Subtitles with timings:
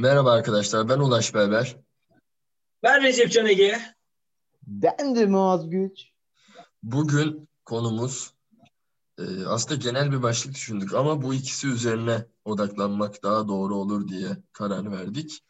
[0.00, 1.76] Merhaba arkadaşlar, ben Ulaş Berber.
[2.82, 3.80] Ben Recep Can Ege.
[4.66, 6.10] Ben de Muaz Güç.
[6.82, 8.34] Bugün konumuz
[9.18, 14.28] e, aslında genel bir başlık düşündük ama bu ikisi üzerine odaklanmak daha doğru olur diye
[14.52, 15.40] karar verdik.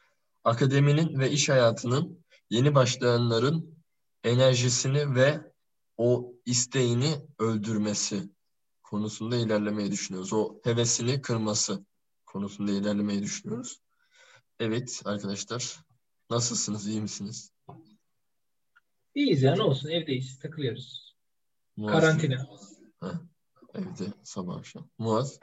[0.45, 3.74] Akademinin ve iş hayatının yeni başlayanların
[4.24, 5.52] enerjisini ve
[5.96, 8.30] o isteğini öldürmesi
[8.82, 10.32] konusunda ilerlemeyi düşünüyoruz.
[10.32, 11.84] O hevesini kırması
[12.27, 13.80] konusunda ilerlemeyi düşünüyoruz.
[14.60, 15.76] Evet arkadaşlar,
[16.30, 17.52] nasılsınız, iyi misiniz?
[19.14, 21.16] İyiyiz ya ne olsun evdeyiz takılıyoruz.
[21.76, 22.46] Muaz, Karantina.
[23.00, 23.12] Ha,
[23.74, 24.88] evde sabah akşam.
[24.98, 25.40] Muaz,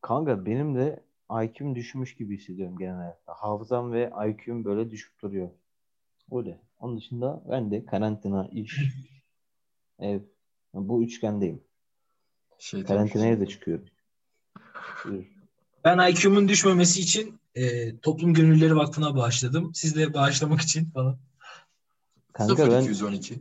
[0.00, 1.04] Kanka benim de
[1.44, 3.32] IQ'm düşmüş gibi hissediyorum genel hayatta.
[3.34, 5.50] Hafızam ve IQ'm böyle düşük duruyor.
[6.32, 6.60] Öyle.
[6.78, 8.80] Onun dışında ben de karantina, iş,
[9.98, 10.20] ev.
[10.74, 11.64] Bu üçgendeyim.
[12.58, 13.86] şey Karantinaya da çıkıyorum.
[15.84, 19.74] Ben IQ'mun düşmemesi için e, Toplum Gönülleri Vakfı'na bağışladım.
[19.74, 21.18] Siz de bağışlamak için falan.
[22.32, 23.40] Kanka ben 0212.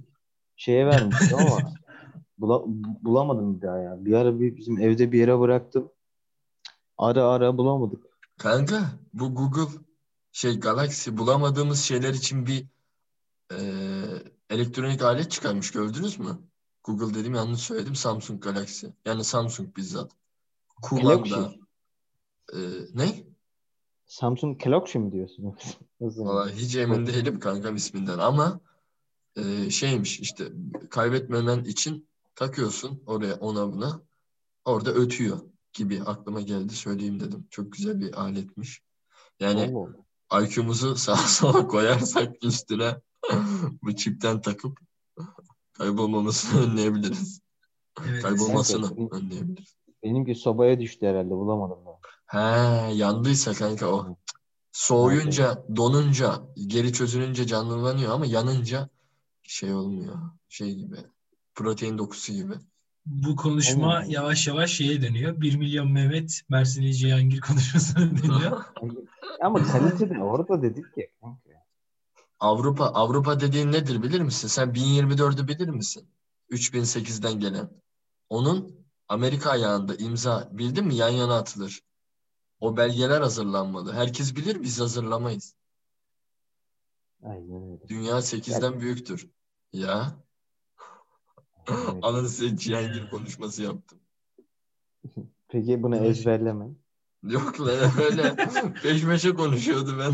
[0.55, 1.73] şeye vermiştim ama
[2.39, 2.63] bula-
[3.03, 4.05] bulamadım bir daha ya.
[4.05, 5.91] Bir ara bir bizim evde bir yere bıraktım.
[6.97, 8.03] Ara ara bulamadık.
[8.37, 9.79] Kanka bu Google
[10.31, 12.65] şey Galaxy bulamadığımız şeyler için bir
[13.51, 13.57] e,
[14.49, 16.39] elektronik alet çıkarmış gördünüz mü?
[16.83, 18.87] Google dedim yanlış söyledim Samsung Galaxy.
[19.05, 20.11] Yani Samsung bizzat.
[20.81, 21.13] Kumanda.
[21.13, 21.59] Galaxy.
[22.53, 22.59] E,
[22.93, 23.34] ne?
[24.05, 25.57] Samsung Galaxy mi diyorsun?
[26.01, 28.59] Vallahi hiç emin değilim kankam isminden ama
[29.35, 30.51] e, şeymiş işte
[30.89, 34.01] kaybetmemen için takıyorsun oraya ona buna
[34.65, 35.39] orada ötüyor
[35.73, 37.47] gibi aklıma geldi söyleyeyim dedim.
[37.49, 38.81] Çok güzel bir aletmiş.
[39.39, 39.73] Yani
[40.31, 40.45] Allah.
[40.45, 43.01] IQ'muzu sağa sola koyarsak üstüne
[43.83, 44.79] bu çipten takıp
[45.73, 47.41] kaybolmamasını önleyebiliriz.
[48.07, 48.21] Evet.
[48.21, 49.75] Kaybolmasını Kanka, önleyebiliriz.
[50.03, 51.94] Benimki sobaya düştü herhalde bulamadım ben.
[52.35, 54.17] He yandıysa kanka o.
[54.71, 58.89] Soğuyunca, donunca, geri çözülünce canlanıyor ama yanınca
[59.43, 60.15] şey olmuyor.
[60.49, 60.97] Şey gibi.
[61.55, 62.53] Protein dokusu gibi.
[63.05, 64.05] Bu konuşma Allah.
[64.07, 65.41] yavaş yavaş şeye dönüyor.
[65.41, 68.63] 1 milyon Mehmet Mersinli Cihangir konuşmasına dönüyor.
[69.41, 70.85] Ama kalite de orada dedik
[71.21, 71.39] kanka.
[72.39, 74.47] Avrupa Avrupa dediğin nedir bilir misin?
[74.47, 76.07] Sen 1024'ü bilir misin?
[76.51, 77.69] 3008'den gelen.
[78.29, 81.81] Onun Amerika ayağında imza bildin mi yan yana atılır.
[82.59, 83.93] O belgeler hazırlanmalı.
[83.93, 85.55] Herkes bilir biz hazırlamayız.
[87.23, 87.87] Aynen öyle.
[87.87, 89.29] Dünya 8'den büyüktür.
[89.73, 90.15] Ya
[91.67, 91.79] Evet.
[92.01, 93.99] ananı size Cihangir konuşması yaptım.
[95.47, 96.09] Peki bunu Evet.
[96.09, 96.65] ezberleme.
[97.23, 98.35] Yok lan öyle
[98.83, 100.13] peş peşe konuşuyordu ben.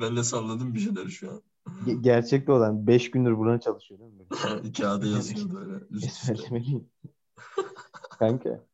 [0.00, 1.42] ben de salladım bir şeyler şu an.
[1.86, 4.72] Ge- gerçekte olan 5 gündür buna çalışıyor değil mi?
[4.72, 6.06] Kağıda yazıyordu öyle.
[6.06, 6.88] Ezberlemeliyim.
[8.18, 8.64] Kanka.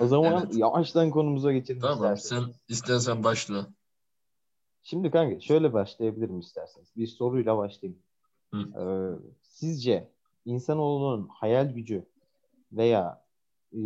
[0.00, 0.56] O zaman Evet.
[0.56, 2.40] yavaştan konumuza geçelim Tamam istersen.
[2.40, 3.66] sen istersen başla.
[4.82, 6.88] Şimdi kanka şöyle başlayabilirim isterseniz.
[6.96, 8.02] Bir soruyla başlayayım.
[8.54, 8.58] Hı.
[8.58, 8.84] Ee,
[9.42, 10.10] sizce
[10.44, 12.06] insanoğlunun hayal gücü
[12.72, 13.24] veya
[13.72, 13.80] e,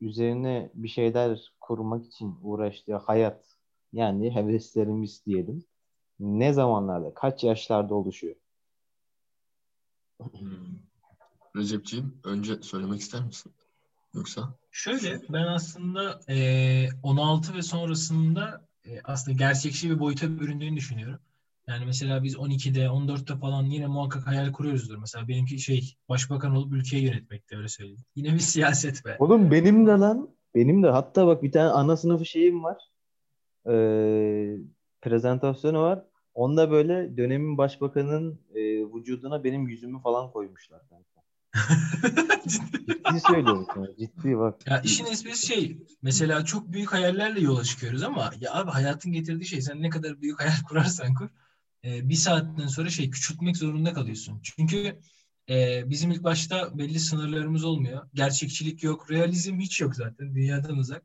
[0.00, 3.56] üzerine bir şeyler kurmak için uğraştığı hayat
[3.92, 5.64] yani heveslerimiz diyelim
[6.20, 8.36] ne zamanlarda, kaç yaşlarda oluşuyor?
[10.18, 10.78] Hmm.
[11.56, 13.52] Recepciğim önce söylemek ister misin?
[14.14, 14.54] Yoksa?
[14.70, 21.20] Şöyle ben aslında e, 16 ve sonrasında e, aslında gerçekçi bir boyuta büründüğünü düşünüyorum.
[21.66, 24.96] Yani mesela biz 12'de, 14'te falan yine muhakkak hayal kuruyoruzdur.
[24.96, 28.00] Mesela benimki şey başbakan olup ülkeyi yönetmekte öyle söyleyeyim.
[28.16, 29.16] Yine bir siyaset be.
[29.18, 30.30] Oğlum benim de lan.
[30.54, 30.88] Benim de.
[30.88, 32.82] Hatta bak bir tane ana sınıfı şeyim var.
[33.66, 34.56] Ee,
[35.02, 36.04] prezentasyonu var.
[36.34, 38.60] Onda böyle dönemin başbakanının e,
[38.94, 40.80] vücuduna benim yüzümü falan koymuşlar.
[40.88, 41.19] kanka.
[42.48, 43.86] Ciddi söylüyorum sana.
[43.98, 44.66] Ciddi bak.
[44.66, 49.46] Ya işin esprisi şey mesela çok büyük hayallerle yola çıkıyoruz ama ya abi hayatın getirdiği
[49.46, 51.28] şey sen ne kadar büyük hayal kurarsan kur
[51.84, 54.40] e, bir saatten sonra şey küçültmek zorunda kalıyorsun.
[54.42, 55.00] Çünkü
[55.48, 58.08] e, bizim ilk başta belli sınırlarımız olmuyor.
[58.14, 61.02] Gerçekçilik yok, realizm hiç yok zaten dünyadan uzak.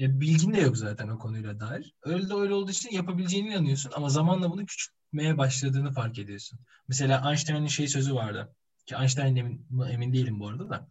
[0.00, 1.94] E, bilgin de yok zaten o konuyla dair.
[2.02, 6.58] Öyle de öyle olduğu için yapabileceğine inanıyorsun ama zamanla bunu küçültmeye başladığını fark ediyorsun.
[6.88, 8.54] Mesela Einstein'ın şey sözü vardı.
[8.86, 10.88] Ki Einstein emin, emin değilim bu arada da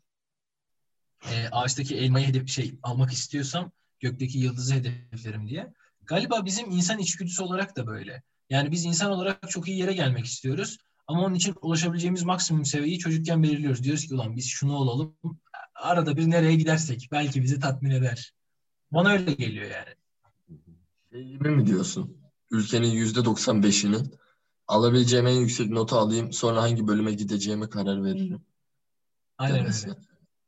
[1.32, 5.74] e, ağaçtaki elmayı hedef şey almak istiyorsam gökteki yıldızı hedeflerim diye.
[6.06, 8.24] Galiba bizim insan içgüdüsü olarak da böyle.
[8.50, 10.78] Yani biz insan olarak çok iyi yere gelmek istiyoruz.
[11.08, 13.84] Ama onun için ulaşabileceğimiz maksimum seviyeyi çocukken belirliyoruz.
[13.84, 15.16] Diyoruz ki ulan biz şunu olalım.
[15.76, 18.34] Arada bir nereye gidersek belki bizi tatmin eder.
[18.92, 19.96] Bana öyle geliyor yani.
[21.12, 22.18] Şey gibi mi diyorsun?
[22.52, 24.14] Ülkenin yüzde 95'inin
[24.72, 28.42] alabileceğim en yüksek notu alayım sonra hangi bölüme gideceğime karar veririm.
[29.38, 29.90] Aynen demesi.
[29.90, 30.00] öyle.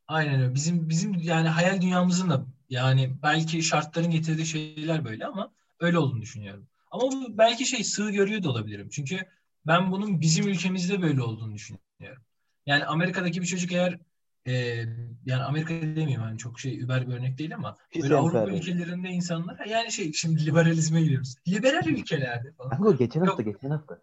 [0.08, 0.56] Aynen öyle.
[0.56, 6.22] Bizim bizim yani hayal dünyamızın da yani belki şartların getirdiği şeyler böyle ama öyle olduğunu
[6.22, 6.68] düşünüyorum.
[6.92, 8.90] Ama bu belki şey sığ görüyor da olabilirim.
[8.92, 9.20] Çünkü
[9.68, 12.24] ben bunun bizim ülkemizde böyle olduğunu düşünüyorum.
[12.66, 14.00] Yani Amerika'daki bir çocuk eğer
[14.48, 14.54] e,
[15.26, 19.66] yani Amerika demeyeyim hani çok şey über bir örnek değil ama böyle Avrupa ülkelerinde insanlar
[19.66, 21.36] yani şey şimdi liberalizme giriyoruz.
[21.48, 22.70] Liberal ülkelerde falan.
[22.70, 23.30] Kanka geçen Yok.
[23.30, 24.00] hafta geçen hafta.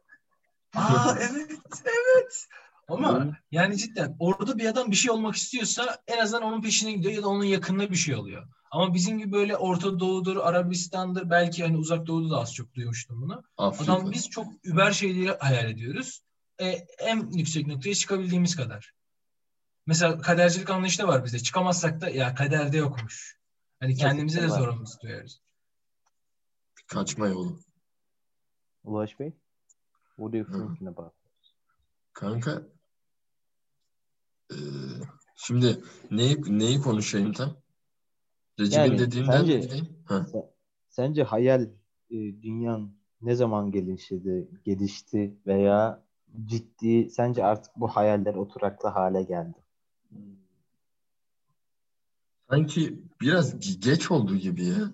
[0.75, 2.47] Aa evet evet.
[2.89, 3.37] Ama Hı.
[3.51, 7.23] yani cidden orada bir adam bir şey olmak istiyorsa en azından onun peşine gidiyor ya
[7.23, 8.47] da onun yakınında bir şey oluyor.
[8.71, 13.23] Ama bizim gibi böyle Orta Doğu'dur, Arabistan'dır belki hani Uzak Doğu'da da az çok duymuştum
[13.23, 13.43] bunu.
[13.57, 13.93] Afrika.
[13.93, 16.23] Adam biz çok über şeyleri hayal ediyoruz.
[16.61, 16.67] E,
[16.99, 18.93] en yüksek noktaya çıkabildiğimiz kadar.
[19.87, 21.39] Mesela kadercilik anlayışı da var bizde.
[21.39, 23.39] Çıkamazsak da ya kaderde yokmuş.
[23.81, 25.41] Hani kendimize de sorumluluk duyarız.
[26.87, 27.61] Kaçma yolu.
[28.85, 29.33] Ulaş Bey.
[30.21, 31.13] What do you thinking about?
[32.13, 32.63] Kanka
[34.51, 34.59] eee,
[35.37, 37.57] şimdi neyi neyi konuşayım tam?
[38.59, 39.89] Recep'in Yani dediğinden sence- gideyim?
[40.05, 40.27] Ha.
[40.89, 41.63] Sence hayal
[42.11, 46.03] e, dünyan ne zaman gelişti, gelişti veya
[46.47, 49.59] ciddi sence artık bu hayaller oturaklı hale geldi?
[52.51, 54.93] Sanki biraz ge- geç oldu gibi ya.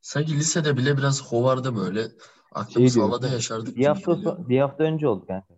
[0.00, 2.08] Sanki lisede bile biraz hovarda böyle
[2.54, 5.54] aklımız havada Şey ha, yaşardık Bir hafta so- bir hafta önce oldu kanka.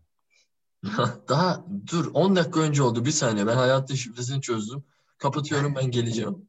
[1.28, 3.04] Daha dur 10 dakika önce oldu.
[3.04, 4.84] Bir saniye ben hayatın şifresini çözdüm.
[5.18, 6.46] Kapatıyorum ben geleceğim.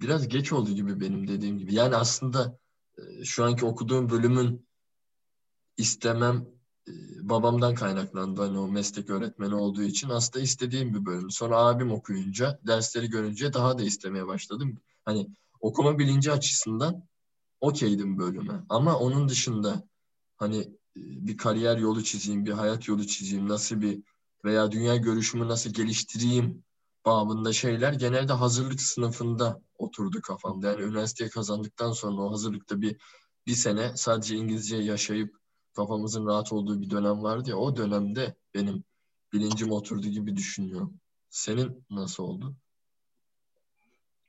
[0.00, 1.74] Biraz geç oldu gibi benim dediğim gibi.
[1.74, 2.58] Yani aslında
[2.98, 4.66] e, şu anki okuduğum bölümün
[5.76, 6.46] istemem
[6.88, 6.92] e,
[7.28, 8.42] babamdan kaynaklandı.
[8.42, 11.30] Hani o meslek öğretmeni olduğu için aslında istediğim bir bölüm.
[11.30, 14.78] Sonra abim okuyunca, dersleri görünce daha da istemeye başladım.
[15.04, 15.28] Hani
[15.60, 17.09] okuma bilinci açısından
[17.60, 18.64] okeydim bölüme.
[18.68, 19.82] Ama onun dışında
[20.36, 24.02] hani e, bir kariyer yolu çizeyim, bir hayat yolu çizeyim, nasıl bir
[24.44, 26.64] veya dünya görüşümü nasıl geliştireyim
[27.06, 30.70] babında şeyler genelde hazırlık sınıfında oturdu kafamda.
[30.70, 32.96] Yani üniversiteyi kazandıktan sonra o hazırlıkta bir
[33.46, 35.36] bir sene sadece İngilizce yaşayıp
[35.76, 38.84] kafamızın rahat olduğu bir dönem vardı ya o dönemde benim
[39.32, 41.00] bilincim oturdu gibi düşünüyorum.
[41.30, 42.54] Senin nasıl oldu?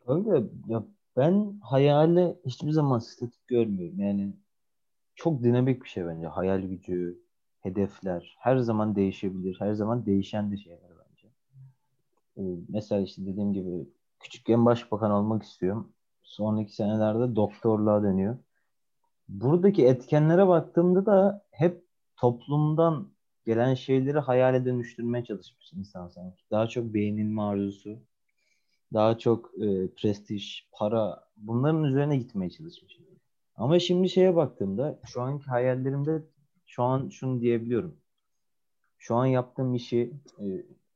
[0.08, 0.84] Öyle ya
[1.18, 4.00] ben hayali hiçbir zaman statik görmüyorum.
[4.00, 4.34] Yani
[5.16, 6.28] çok dinamik bir şey bence.
[6.28, 7.20] Hayal gücü,
[7.62, 9.56] hedefler her zaman değişebilir.
[9.60, 11.28] Her zaman değişen de şeyler bence.
[12.38, 15.94] Ee, mesela işte dediğim gibi küçükken başbakan olmak istiyorum.
[16.24, 18.38] Sonraki senelerde doktorluğa dönüyor.
[19.30, 21.84] Buradaki etkenlere baktığımda da hep
[22.18, 23.12] toplumdan
[23.46, 26.44] gelen şeyleri hayale dönüştürmeye çalışmış insan sanki.
[26.52, 28.00] Daha çok beğenilme arzusu,
[28.94, 33.00] daha çok e, prestij, para bunların üzerine gitmeye çalışmış.
[33.56, 36.24] Ama şimdi şeye baktığımda şu anki hayallerimde
[36.66, 37.96] şu an şunu diyebiliyorum.
[38.98, 40.46] Şu an yaptığım işi, e,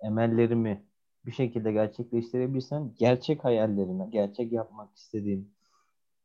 [0.01, 0.85] emellerimi
[1.25, 5.49] bir şekilde gerçekleştirebilirsem gerçek hayallerime, gerçek yapmak istediğim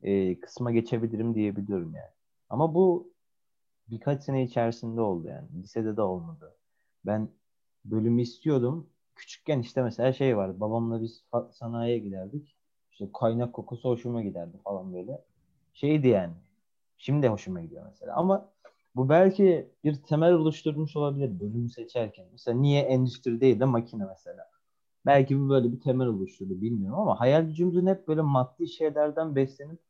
[0.02, 2.10] e, kısma geçebilirim diyebiliyorum yani.
[2.48, 3.12] Ama bu
[3.90, 5.62] birkaç sene içerisinde oldu yani.
[5.62, 6.56] Lisede de olmadı.
[7.06, 7.28] Ben
[7.84, 8.90] bölümü istiyordum.
[9.20, 10.60] Küçükken işte mesela şey vardı.
[10.60, 12.56] Babamla biz sanayiye giderdik.
[12.92, 15.24] İşte kaynak kokusu hoşuma giderdi falan böyle.
[15.74, 16.32] Şeydi yani.
[16.98, 18.14] Şimdi hoşuma gidiyor mesela.
[18.16, 18.52] Ama
[18.96, 22.26] bu belki bir temel oluşturmuş olabilir bölümü seçerken.
[22.32, 24.50] Mesela niye endüstri değil de makine mesela.
[25.06, 29.80] Belki bu böyle bir temel oluşturdu bilmiyorum ama hayal gücümüzün hep böyle maddi şeylerden beslenip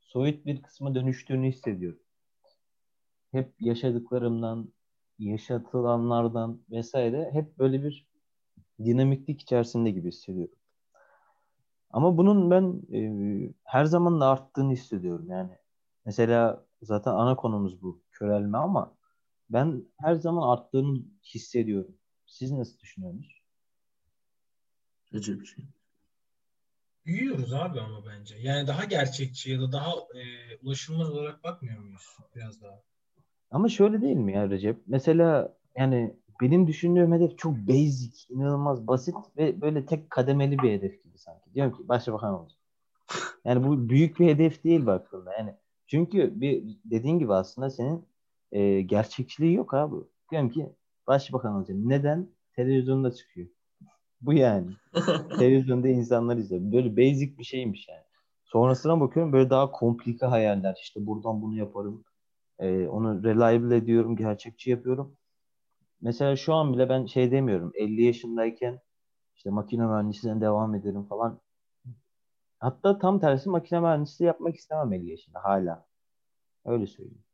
[0.00, 2.00] soyut bir kısma dönüştüğünü hissediyorum.
[3.32, 4.68] Hep yaşadıklarımdan,
[5.18, 8.09] yaşatılanlardan vesaire hep böyle bir
[8.84, 10.54] dinamiklik içerisinde gibi hissediyorum.
[11.90, 15.26] Ama bunun ben e, her zaman da arttığını hissediyorum.
[15.30, 15.50] Yani
[16.04, 18.96] mesela zaten ana konumuz bu körelme ama
[19.50, 21.96] ben her zaman arttığını hissediyorum.
[22.26, 23.42] Siz nasıl düşünüyorsunuz?
[25.12, 25.70] Recep'ciğim.
[27.06, 28.36] Büyüyoruz abi ama bence.
[28.38, 30.22] Yani daha gerçekçi ya da daha e,
[30.62, 32.82] ulaşılmaz olarak bakmıyor muyuz biraz daha?
[33.50, 34.82] Ama şöyle değil mi ya Recep?
[34.86, 41.04] Mesela yani benim düşündüğüm hedef çok basic, inanılmaz basit ve böyle tek kademeli bir hedef
[41.04, 41.54] gibi sanki.
[41.54, 42.60] Diyorum ki başbakan olacağım.
[43.44, 45.32] Yani bu büyük bir hedef değil baktığında.
[45.38, 45.54] Yani
[45.86, 48.04] çünkü bir dediğin gibi aslında senin
[48.52, 49.96] e, gerçekçiliği yok abi.
[50.30, 50.72] Diyorum ki
[51.06, 51.88] başbakan olacağım.
[51.88, 52.28] Neden?
[52.56, 53.48] Televizyonda çıkıyor.
[54.20, 54.66] Bu yani.
[55.38, 56.72] Televizyonda insanlar izliyor.
[56.72, 58.02] Böyle basic bir şeymiş yani.
[58.44, 60.78] Sonrasına bakıyorum böyle daha komplike hayaller.
[60.82, 62.04] İşte buradan bunu yaparım.
[62.58, 65.16] Ee, onu reliable ediyorum, gerçekçi yapıyorum.
[66.00, 67.72] Mesela şu an bile ben şey demiyorum.
[67.74, 68.80] 50 yaşındayken
[69.36, 71.40] işte makine mühendisliğine devam ederim falan.
[72.58, 75.86] Hatta tam tersi makine mühendisliği yapmak istemem 50 yaşında hala.
[76.64, 77.24] Öyle söyleyeyim.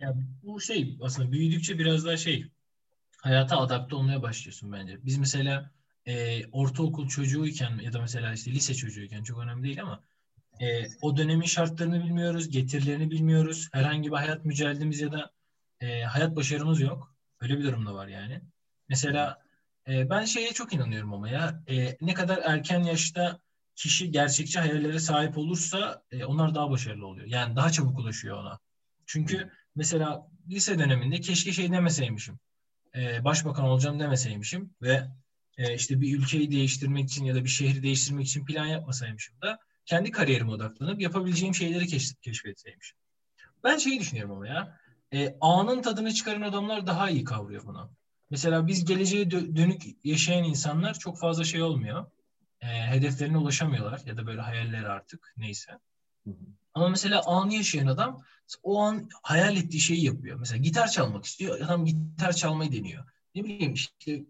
[0.00, 2.50] Ya bu şey aslında büyüdükçe biraz daha şey
[3.18, 5.04] hayata adapte olmaya başlıyorsun bence.
[5.04, 5.70] Biz mesela
[6.06, 10.04] e, ortaokul çocuğuyken ya da mesela işte lise çocuğuyken çok önemli değil ama
[10.60, 13.68] e, o dönemin şartlarını bilmiyoruz, getirilerini bilmiyoruz.
[13.72, 15.35] Herhangi bir hayat mücadelemiz ya da
[15.80, 17.14] e, hayat başarımız yok.
[17.40, 18.40] Öyle bir durum da var yani.
[18.88, 19.38] Mesela
[19.88, 23.40] e, ben şeye çok inanıyorum ama ya e, ne kadar erken yaşta
[23.76, 27.26] kişi gerçekçi hayallere sahip olursa e, onlar daha başarılı oluyor.
[27.26, 28.58] Yani daha çabuk ulaşıyor ona.
[29.06, 32.38] Çünkü mesela lise döneminde keşke şey demeseymişim.
[32.96, 35.08] E, başbakan olacağım demeseymişim ve
[35.58, 39.58] e, işte bir ülkeyi değiştirmek için ya da bir şehri değiştirmek için plan yapmasaymışım da
[39.84, 42.98] kendi kariyerime odaklanıp yapabileceğim şeyleri keş- keşfetseymişim.
[43.64, 44.78] Ben şeyi düşünüyorum ama ya
[45.12, 47.90] e, anın tadını çıkaran adamlar daha iyi kavruyor bunu.
[48.30, 52.06] Mesela biz geleceğe dö- dönük yaşayan insanlar çok fazla şey olmuyor.
[52.60, 55.72] E, hedeflerine ulaşamıyorlar ya da böyle hayalleri artık neyse.
[56.24, 56.34] Hı hı.
[56.74, 58.22] Ama mesela anı yaşayan adam
[58.62, 60.38] o an hayal ettiği şeyi yapıyor.
[60.38, 61.60] Mesela gitar çalmak istiyor.
[61.60, 63.04] Adam gitar çalmayı deniyor.
[63.34, 64.24] Ne bileyim işte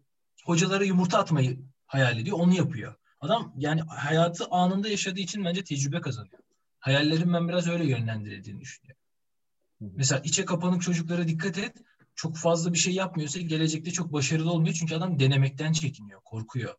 [0.45, 2.39] hocalara yumurta atmayı hayal ediyor.
[2.39, 2.95] Onu yapıyor.
[3.21, 6.39] Adam yani hayatı anında yaşadığı için bence tecrübe kazanıyor.
[6.79, 8.96] Hayallerin ben biraz öyle yönlendirildiğini düşünüyorum.
[9.81, 11.77] Mesela içe kapanık çocuklara dikkat et.
[12.15, 14.75] Çok fazla bir şey yapmıyorsa gelecekte çok başarılı olmuyor.
[14.75, 16.75] Çünkü adam denemekten çekiniyor, korkuyor.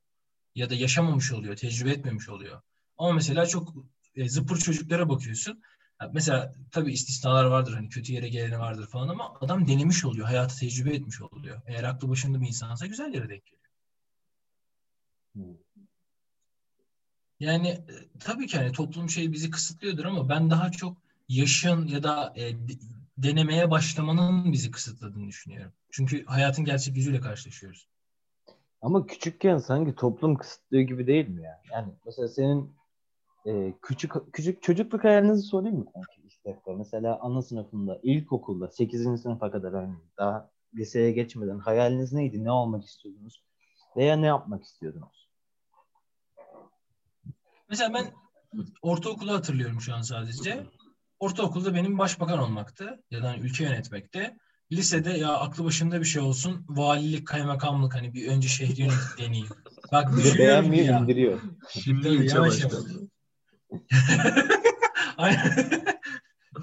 [0.55, 2.61] Ya da yaşamamış oluyor, tecrübe etmemiş oluyor.
[2.97, 3.73] Ama mesela çok
[4.15, 5.61] e, zıpır çocuklara bakıyorsun.
[6.13, 10.59] Mesela tabii istisnalar vardır hani kötü yere geleni vardır falan ama adam denemiş oluyor, hayatı
[10.59, 11.61] tecrübe etmiş oluyor.
[11.67, 13.67] Eğer aklı başında bir insansa güzel yere denk geliyor.
[17.39, 17.85] Yani e,
[18.19, 20.97] tabii ki hani toplum şey bizi kısıtlıyordur ama ben daha çok
[21.29, 22.79] yaşın ya da e, de-
[23.17, 25.72] denemeye başlamanın bizi kısıtladığını düşünüyorum.
[25.91, 27.88] Çünkü hayatın gerçek yüzüyle karşılaşıyoruz.
[28.81, 31.62] Ama küçükken sanki toplum kısıtlıyor gibi değil mi ya?
[31.72, 32.72] Yani mesela senin
[33.46, 36.27] e, küçük küçük çocukluk hayalinizi sorayım mı kanki?
[36.27, 39.17] İşte mesela ana sınıfında, ilkokulda, 8.
[39.17, 42.43] sınıfa kadar hani daha liseye geçmeden hayaliniz neydi?
[42.43, 43.43] Ne olmak istiyordunuz?
[43.98, 45.27] Veya ne yapmak istiyordunuz?
[47.69, 48.13] Mesela ben
[48.81, 50.65] ortaokulu hatırlıyorum şu an sadece.
[51.19, 54.38] Ortaokulda benim başbakan olmaktı ya da hani ülke yönetmekti.
[54.71, 56.65] Lisede ya aklı başında bir şey olsun.
[56.69, 59.47] Valilik, kaymakamlık hani bir önce şehri yönetip deneyeyim.
[59.91, 61.00] Bak düşünüyorum beğenmiyor, ya.
[61.00, 61.39] indiriyor.
[61.69, 62.71] Şimdi ilçe başkanı.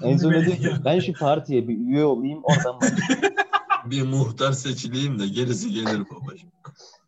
[0.01, 3.35] En son Böyle dedi ki ben şu partiye bir üye olayım oradan başlayayım.
[3.85, 6.51] Bir muhtar seçileyim de gerisi gelir babacığım.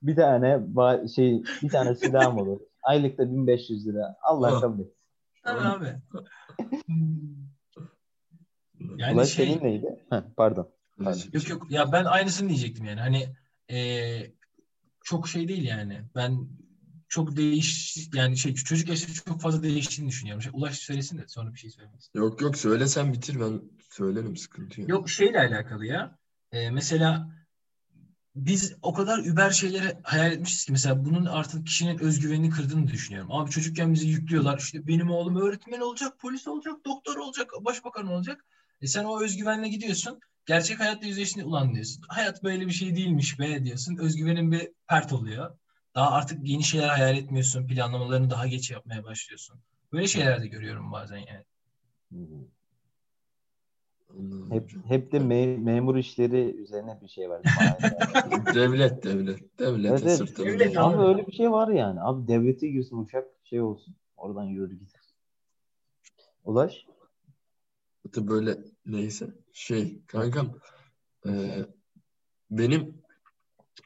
[0.02, 2.60] bir tane ba- şey bir tane silahım olur.
[2.84, 4.16] Aylıkta 1500 lira.
[4.24, 4.62] Allah Oh.
[4.62, 4.88] kabul et.
[5.44, 5.88] Tabii abi.
[8.98, 10.06] Yani Ulaş şey senin neydi?
[10.10, 10.70] Heh, pardon.
[11.04, 11.22] Pardon.
[11.34, 13.36] yok yok ya ben aynısını diyecektim yani hani
[13.70, 14.34] eee,
[15.04, 16.48] çok şey değil yani ben
[17.10, 20.42] çok değiş yani şey çocuk yaşta çok fazla değiştiğini düşünüyorum.
[20.42, 22.32] Şey, Ulaş söylesin de sonra bir şey söylemek istiyorum.
[22.32, 24.90] Yok yok söyle sen bitir ben söylerim sıkıntı yok.
[24.90, 26.18] Yok şeyle alakalı ya.
[26.52, 27.38] Ee, mesela
[28.36, 33.32] biz o kadar über şeyleri hayal etmişiz ki mesela bunun artık kişinin özgüvenini kırdığını düşünüyorum.
[33.32, 34.58] Abi çocukken bizi yüklüyorlar.
[34.60, 38.46] İşte benim oğlum öğretmen olacak, polis olacak, doktor olacak, başbakan olacak.
[38.82, 40.20] E sen o özgüvenle gidiyorsun.
[40.46, 42.04] Gerçek hayatta yüzleştiğinde ulan diyorsun.
[42.08, 43.98] Hayat böyle bir şey değilmiş be diyorsun.
[43.98, 45.58] Özgüvenin bir pert oluyor.
[45.96, 47.68] Daha artık yeni şeyler hayal etmiyorsun.
[47.68, 49.60] Planlamalarını daha geç yapmaya başlıyorsun.
[49.94, 51.44] Böyle şeyler de görüyorum bazen yani.
[54.50, 57.42] Hep, hep de me- memur işleri üzerine bir şey var.
[58.56, 59.60] Devlet devlet.
[59.60, 60.38] Devlete Evet, evet.
[60.38, 60.80] Devlet abi.
[60.80, 62.02] Ama öyle bir şey var yani.
[62.02, 63.96] Abi devlete girsin uçak şey olsun.
[64.18, 65.02] Oradan yürü gider.
[66.46, 66.86] Ulaş.
[68.08, 70.60] Hatta böyle neyse şey kankam
[71.26, 71.66] e,
[72.52, 73.02] benim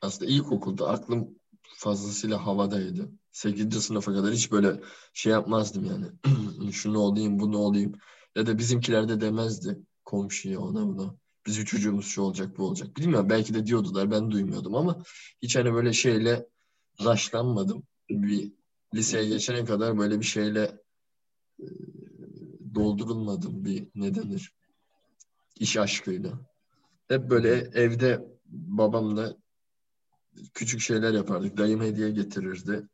[0.01, 3.11] aslında ilkokulda aklım fazlasıyla havadaydı.
[3.31, 3.81] 8.
[3.81, 4.81] sınıfa kadar hiç böyle
[5.13, 6.05] şey yapmazdım yani.
[6.71, 7.93] Şunu olayım, bunu olayım.
[8.35, 11.15] Ya da bizimkiler de demezdi komşuya ona buna.
[11.45, 12.97] Bizim çocuğumuz şu olacak, bu olacak.
[12.97, 15.03] Bilmiyorum belki de diyordular ben duymuyordum ama
[15.41, 16.47] hiç hani böyle şeyle
[17.05, 17.83] raşlanmadım.
[18.09, 18.51] Bir
[18.95, 20.81] liseye geçene kadar böyle bir şeyle
[22.75, 24.53] doldurulmadım bir ne denir?
[25.59, 26.31] İş aşkıyla.
[27.07, 29.37] Hep böyle evde babamla
[30.53, 31.57] küçük şeyler yapardık.
[31.57, 32.87] Dayım hediye getirirdi.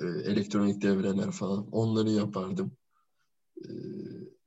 [0.00, 1.68] Ee, elektronik devreler falan.
[1.72, 2.72] Onları yapardım.
[3.64, 3.68] Ee,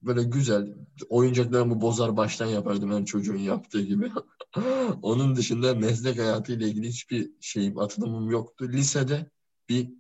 [0.01, 0.75] böyle güzel.
[1.09, 4.11] Oyuncaklarımı bozar baştan yapardım her çocuğun yaptığı gibi.
[5.01, 8.69] Onun dışında meslek hayatıyla ilgili hiçbir şeyim, atılımım yoktu.
[8.69, 9.29] Lisede
[9.69, 9.93] bir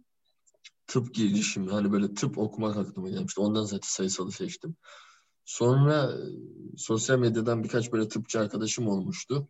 [0.87, 3.41] tıp girişimi, hani böyle tıp okumak aklıma gelmişti.
[3.41, 4.75] Ondan zaten sayısalı seçtim.
[5.45, 9.47] Sonra e, sosyal medyadan birkaç böyle tıpçı arkadaşım olmuştu.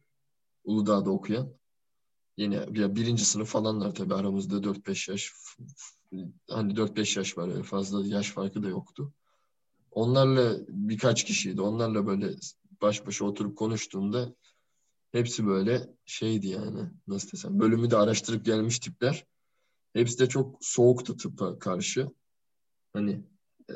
[0.63, 1.53] Uludağ'da okuyan.
[2.37, 5.33] Yine ya birinci sınıf falanlar tabii aramızda 4-5 yaş.
[6.49, 9.13] Hani 4-5 yaş var öyle fazla yaş farkı da yoktu.
[9.91, 11.61] Onlarla birkaç kişiydi.
[11.61, 12.35] Onlarla böyle
[12.81, 14.35] baş başa oturup konuştuğumda
[15.11, 19.25] hepsi böyle şeydi yani nasıl desem bölümü de araştırıp gelmiş tipler.
[19.95, 22.07] Hepsi de çok soğuktu tıbba karşı.
[22.93, 23.23] Hani
[23.69, 23.75] e,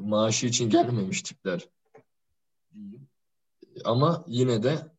[0.00, 1.68] maaşı için gelmemiş tipler.
[3.84, 4.92] Ama yine de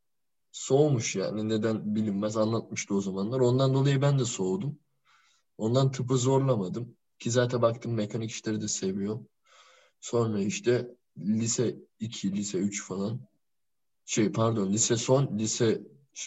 [0.51, 3.39] soğumuş yani neden bilinmez anlatmıştı o zamanlar.
[3.39, 4.79] Ondan dolayı ben de soğudum.
[5.57, 6.95] Ondan tıpı zorlamadım.
[7.19, 9.27] Ki zaten baktım mekanik işleri de seviyorum.
[10.01, 13.19] Sonra işte lise 2, lise 3 falan.
[14.05, 15.81] Şey pardon lise son, lise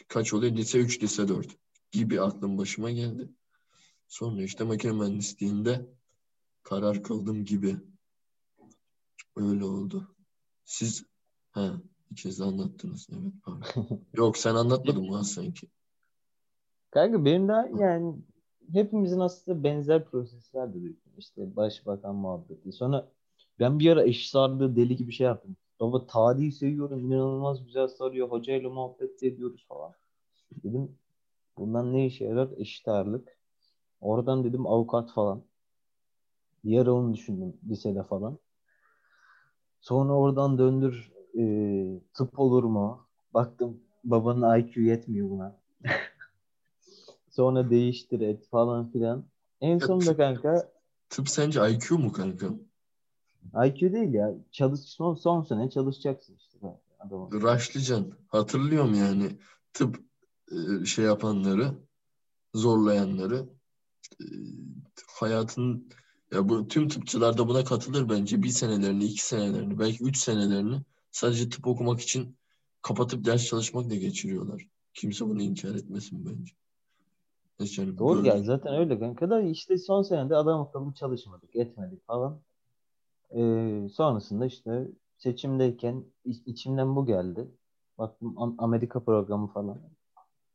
[0.09, 0.57] kaç oluyor?
[0.57, 1.57] Lise 3, lise 4
[1.91, 3.29] gibi aklım başıma geldi.
[4.09, 5.87] Sonra işte makine mühendisliğinde
[6.63, 7.77] karar kıldım gibi.
[9.37, 10.09] Öyle oldu.
[10.65, 11.05] Siz
[11.51, 11.73] ha
[12.11, 13.09] ikiniz de anlattınız.
[13.13, 14.01] Evet pardon.
[14.15, 15.69] Yok sen anlatmadın mı sanki?
[16.91, 18.17] Kanka benim daha yani
[18.73, 20.79] hepimizin aslında benzer prosesler de
[21.19, 22.73] İşte başbakan muhabbeti.
[22.73, 23.09] Sonra
[23.59, 25.57] ben bir ara eşit ağırlığı deli gibi şey yaptım.
[25.81, 27.07] Baba tarihi seviyorum.
[27.07, 28.29] inanılmaz güzel sarıyor.
[28.29, 29.93] Hocayla muhabbet ediyoruz falan.
[30.65, 30.99] Dedim
[31.59, 32.49] bundan ne işe yarar?
[32.57, 33.36] Eşit ağırlık.
[34.01, 35.43] Oradan dedim avukat falan.
[36.75, 38.39] Ara onu düşündüm lisede falan.
[39.81, 41.45] Sonra oradan döndür e,
[42.15, 43.07] tıp olur mu?
[43.35, 45.57] Baktım babanın IQ yetmiyor buna.
[47.31, 49.25] Sonra değiştir et falan filan.
[49.61, 50.73] En sonunda kanka
[51.11, 52.47] Tıp sence IQ mu kanka?
[53.67, 54.35] IQ değil ya.
[54.51, 56.59] Çalış son, sene çalışacaksın işte.
[57.01, 57.43] Adamım.
[57.43, 58.13] Raşlıcan.
[58.29, 59.39] Hatırlıyorum yani
[59.73, 60.01] tıp
[60.53, 61.73] e, şey yapanları,
[62.55, 63.56] zorlayanları
[65.07, 65.89] hayatın
[66.33, 68.43] ya bu tüm tıpçılar da buna katılır bence.
[68.43, 72.37] Bir senelerini, iki senelerini, belki üç senelerini sadece tıp okumak için
[72.83, 74.67] kapatıp ders çalışmakla geçiriyorlar.
[74.95, 76.53] Kimse bunu inkar etmesin bence.
[77.83, 78.29] Yani Doğru böyle...
[78.29, 82.41] ya zaten öyle kanka da işte son senede adam akıllı çalışmadık, etmedik falan.
[83.31, 87.51] Ee, sonrasında işte seçimdeyken içimden bu geldi.
[87.99, 89.81] Baktım Amerika programı falan.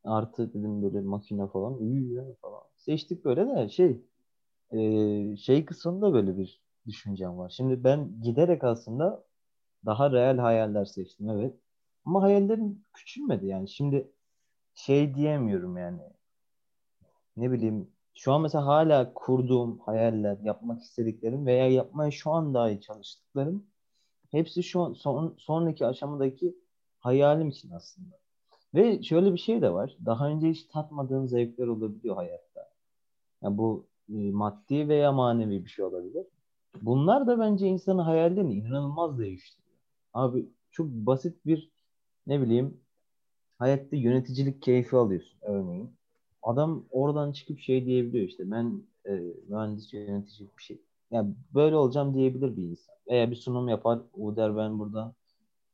[0.04, 1.78] Artı dedim böyle makine falan.
[1.82, 2.62] Uyuyor falan.
[2.76, 4.00] Seçtik böyle de şey
[4.72, 7.50] e, şey kısmında böyle bir düşüncem var.
[7.56, 9.24] Şimdi ben giderek aslında
[9.86, 11.54] daha real hayaller seçtim evet.
[12.04, 13.68] Ama hayallerim küçülmedi yani.
[13.68, 14.12] Şimdi
[14.74, 16.00] şey diyemiyorum yani.
[17.36, 22.80] Ne bileyim şu an mesela hala kurduğum hayaller, yapmak istediklerim veya yapmaya şu an dahi
[22.80, 23.66] çalıştıklarım
[24.30, 26.56] hepsi şu an son, sonraki aşamadaki
[27.00, 28.21] hayalim için aslında.
[28.74, 29.96] Ve şöyle bir şey de var.
[30.06, 32.70] Daha önce hiç tatmadığın zevkler olabiliyor hayatta.
[33.42, 36.26] Yani bu e, maddi veya manevi bir şey olabilir.
[36.82, 39.78] Bunlar da bence insanın hayallerini inanılmaz değiştiriyor.
[40.14, 41.70] Abi çok basit bir
[42.26, 42.80] ne bileyim
[43.58, 45.90] hayatta yöneticilik keyfi alıyorsun örneğin.
[46.42, 49.10] Adam oradan çıkıp şey diyebiliyor işte ben e,
[49.48, 50.80] mühendis yönetici bir şey.
[51.10, 52.94] Yani böyle olacağım diyebilir bir insan.
[53.08, 53.98] Veya bir sunum yapar.
[54.20, 55.14] O der ben burada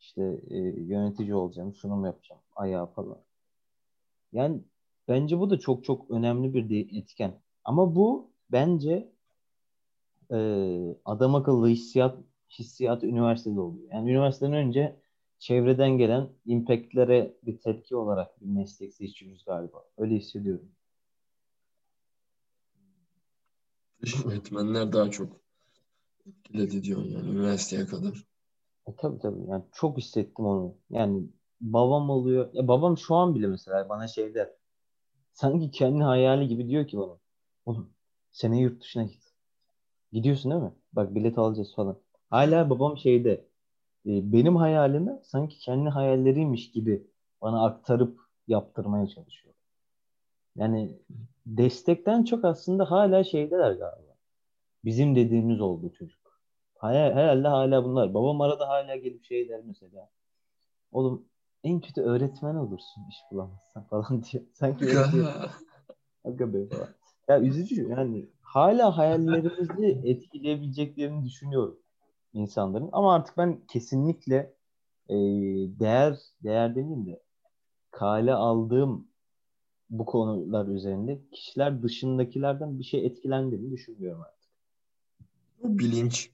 [0.01, 2.41] işte e, yönetici olacağım, sunum yapacağım.
[2.59, 3.19] Ayağı falan.
[4.33, 4.61] Yani
[5.09, 7.41] bence bu da çok çok önemli bir etken.
[7.65, 9.13] Ama bu bence
[10.33, 10.39] e,
[11.05, 12.19] adam akıllı hissiyat
[12.51, 13.89] hissiyat üniversitede oluyor.
[13.93, 14.97] Yani üniversiteden önce
[15.39, 19.85] çevreden gelen impactlere bir tepki olarak bir meslek seçiyoruz galiba.
[19.99, 20.69] Öyle hissediyorum.
[24.03, 25.41] Dış etmenler daha çok
[26.27, 28.27] etkiledi diyorsun yani üniversiteye kadar.
[28.87, 29.51] E, tabii tabii.
[29.51, 30.75] Yani çok hissettim onu.
[30.91, 31.23] Yani
[31.61, 32.51] babam oluyor.
[32.53, 34.51] Ya babam şu an bile mesela bana şey der.
[35.33, 37.19] Sanki kendi hayali gibi diyor ki bana.
[37.67, 37.91] Oğlum
[38.31, 39.33] sene yurt dışına git.
[40.13, 40.73] Gidiyorsun değil mi?
[40.93, 41.99] Bak bilet alacağız falan.
[42.31, 43.31] Hala babam şeyde
[44.07, 47.07] e, benim hayalimi sanki kendi hayalleriymiş gibi
[47.43, 49.55] bana aktarıp yaptırmaya çalışıyor.
[50.57, 50.93] Yani
[51.47, 54.15] destekten çok aslında hala şeydeler galiba.
[54.85, 56.41] Bizim dediğimiz oldu çocuk.
[56.79, 58.15] Hayal, herhalde hala bunlar.
[58.15, 60.11] Babam arada hala gelip şey der mesela.
[60.93, 61.25] Oğlum
[61.65, 64.45] en kötü öğretmen olursun iş bulamazsan falan diyor.
[64.53, 64.87] Sanki.
[66.25, 66.89] Aga be falan.
[67.29, 71.79] Ya üzücü yani hala hayallerimizi etkileyebileceklerini düşünüyorum
[72.33, 72.89] insanların.
[72.93, 74.55] Ama artık ben kesinlikle
[75.09, 75.17] e,
[75.81, 77.23] değer değer demeyeyim de
[77.91, 79.09] kale aldığım
[79.91, 84.51] bu konular üzerinde kişiler dışındakilerden bir şey etkilendiğini düşünmüyorum artık.
[85.63, 86.31] O bilinç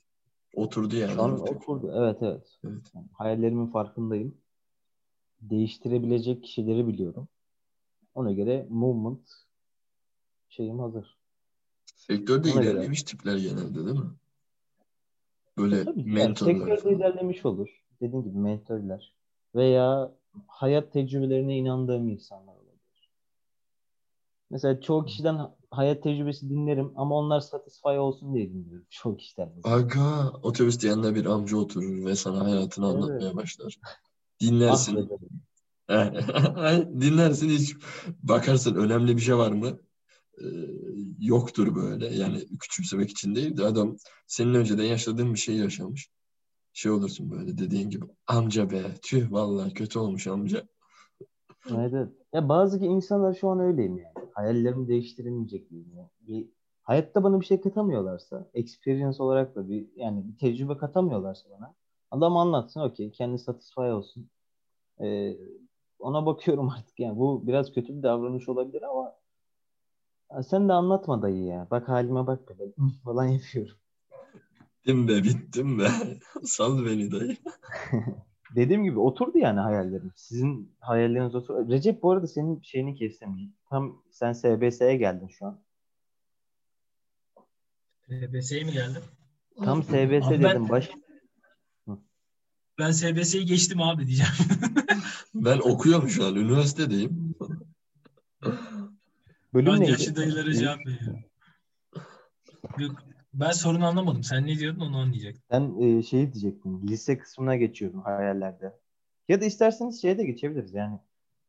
[0.54, 1.12] oturdu yani.
[1.12, 1.92] Şu an oturdu.
[1.94, 2.58] Evet evet.
[2.64, 2.92] evet.
[2.94, 4.34] Yani hayallerimin farkındayım.
[5.50, 7.28] Değiştirebilecek kişileri biliyorum.
[8.14, 9.30] Ona göre movement
[10.48, 11.18] şeyim hazır.
[11.96, 13.10] Sektörde Ona ilerlemiş göre.
[13.10, 14.10] tipler genelde değil mi?
[15.58, 16.96] Böyle Tabii, mentorlar yani sektörde falan.
[16.96, 17.68] ilerlemiş olur.
[18.00, 19.14] Dediğim gibi mentorlar.
[19.54, 20.12] Veya
[20.46, 23.10] hayat tecrübelerine inandığım insanlar olabilir.
[24.50, 29.52] Mesela çoğu kişiden hayat tecrübesi dinlerim ama onlar satisfy olsun diye dinliyorum çoğu kişiden.
[29.56, 29.74] Mesela.
[29.74, 32.94] Aga otobüste yanında bir amca oturur ve sana hayatını evet.
[32.96, 33.78] anlatmaya başlar.
[34.50, 35.08] Dinlersin.
[35.88, 37.76] Ah Dinlersin hiç
[38.22, 39.78] bakarsın önemli bir şey var mı?
[40.38, 40.44] Ee,
[41.20, 42.14] yoktur böyle.
[42.14, 46.08] Yani küçümsemek için değil de adam senin önceden yaşadığın bir şey yaşamış.
[46.72, 50.66] Şey olursun böyle dediğin gibi amca be tüh vallahi kötü olmuş amca.
[51.70, 52.08] Evet, evet.
[52.32, 54.28] Ya bazı insanlar şu an öyleyim yani.
[54.32, 56.10] Hayallerimi değiştiremeyecek miyim ya?
[56.20, 56.48] Bir,
[56.82, 61.74] hayatta bana bir şey katamıyorlarsa, experience olarak da bir yani bir tecrübe katamıyorlarsa bana
[62.10, 64.30] adam anlatsın okey kendi satisfy olsun.
[65.00, 65.36] Ee,
[65.98, 69.16] ona bakıyorum artık yani bu biraz kötü bir davranış olabilir ama
[70.42, 71.66] sen de anlatma dayı ya.
[71.70, 72.64] Bak halime bak be
[73.04, 73.76] falan yapıyorum.
[74.78, 75.88] Bittim be bittim be.
[76.44, 77.36] Sal beni dayı.
[78.56, 80.12] Dediğim gibi oturdu yani hayallerim.
[80.16, 81.70] Sizin hayalleriniz oturdu.
[81.72, 83.52] Recep bu arada senin şeyini kestim.
[83.70, 85.60] Tam sen SBS'ye geldin şu an.
[88.08, 89.02] SBS'ye mi geldin?
[89.64, 90.42] Tam SBS Abi dedim.
[90.42, 90.90] ben- Baş...
[92.78, 94.32] Ben SBS'yi geçtim abi diyeceğim.
[95.34, 96.34] Ben okuyorum şu an.
[96.34, 97.34] Üniversitedeyim.
[99.54, 99.90] Bölüm Ben neydi?
[99.90, 101.20] yaşlı dayılara cevap veriyorum.
[103.34, 104.22] Ben sorunu anlamadım.
[104.22, 105.42] Sen ne diyordun onu anlayacaktım.
[105.50, 106.88] Ben e, şeyi diyecektim.
[106.88, 108.72] Lise kısmına geçiyordum hayallerde.
[109.28, 110.98] Ya da isterseniz şeye de geçebiliriz yani.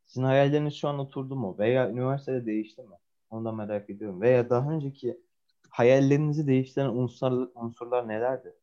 [0.05, 1.55] Sizin hayalleriniz şu an oturdu mu?
[1.59, 2.95] Veya üniversitede değişti mi?
[3.29, 4.21] Onu da merak ediyorum.
[4.21, 5.17] Veya daha önceki
[5.69, 8.53] hayallerinizi değiştiren unsurlar, unsurlar nelerdi?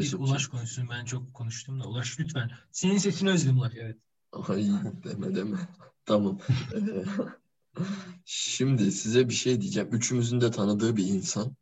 [0.00, 0.88] Recep- Ulaş konuşsun.
[0.90, 1.88] Ben çok konuştum da.
[1.88, 2.50] Ulaş lütfen.
[2.72, 3.72] Senin sesini özledim Ulaş.
[3.76, 3.96] Evet.
[4.32, 4.70] Ay
[5.04, 5.58] deme deme.
[6.04, 6.38] Tamam.
[8.24, 9.88] Şimdi size bir şey diyeceğim.
[9.92, 11.56] Üçümüzün de tanıdığı bir insan.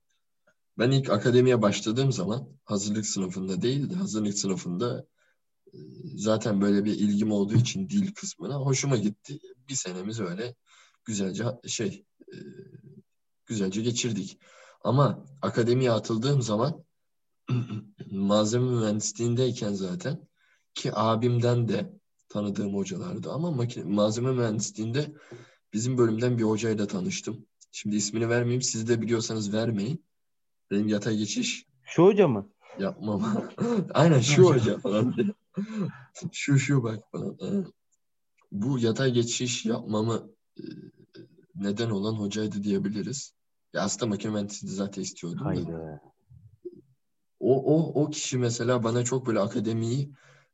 [0.78, 5.06] Ben ilk akademiye başladığım zaman hazırlık sınıfında değil de hazırlık sınıfında
[5.66, 5.78] e,
[6.16, 9.38] zaten böyle bir ilgim olduğu için dil kısmına hoşuma gitti.
[9.68, 10.54] Bir senemiz öyle
[11.04, 12.36] güzelce şey e,
[13.46, 14.38] güzelce geçirdik.
[14.84, 16.84] Ama akademiye atıldığım zaman
[18.10, 20.28] malzeme mühendisliğindeyken zaten
[20.74, 21.92] ki abimden de
[22.28, 25.14] tanıdığım hocalardı ama makine, malzeme mühendisliğinde
[25.72, 27.46] bizim bölümden bir hocayla tanıştım.
[27.72, 28.62] Şimdi ismini vermeyeyim.
[28.62, 30.04] Siz de biliyorsanız vermeyin.
[30.70, 32.50] Benim yatay geçiş Şu hoca mı?
[32.78, 33.50] yapmam.
[33.94, 35.14] Aynen şu hoca falan.
[36.32, 37.72] Şu şu bak falan.
[38.52, 40.62] Bu yatay geçiş yapmamı e,
[41.54, 43.32] neden olan hocaydı diyebiliriz.
[43.72, 46.00] Ya aslında makine mühendisliği zaten istiyordum da.
[47.40, 50.12] O, o, o kişi mesela bana çok böyle akademiyi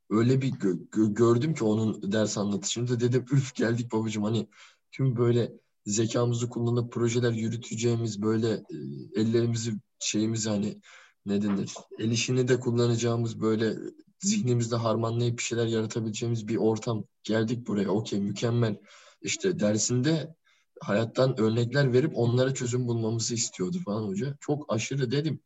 [0.09, 2.99] öyle bir gö- gö- gördüm ki onun ders anlatışında.
[2.99, 4.23] Dedim üf geldik babacığım.
[4.23, 4.47] Hani
[4.91, 5.51] tüm böyle
[5.85, 10.81] zekamızı kullanıp projeler yürüteceğimiz böyle e, ellerimizi şeyimizi hani
[11.25, 11.73] ne denir?
[11.99, 13.75] El işini de kullanacağımız böyle
[14.19, 17.03] zihnimizde harmanlayıp bir şeyler yaratabileceğimiz bir ortam.
[17.23, 17.89] Geldik buraya.
[17.89, 18.77] Okey mükemmel.
[19.21, 20.35] İşte dersinde
[20.81, 24.37] hayattan örnekler verip onlara çözüm bulmamızı istiyordu falan hoca.
[24.39, 25.39] Çok aşırı dedim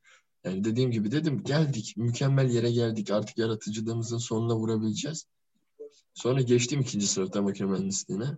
[0.47, 5.27] yani dediğim gibi dedim geldik mükemmel yere geldik artık yaratıcılığımızın sonuna vurabileceğiz.
[6.13, 8.37] Sonra geçtim ikinci sınıfta makine mühendisliğine.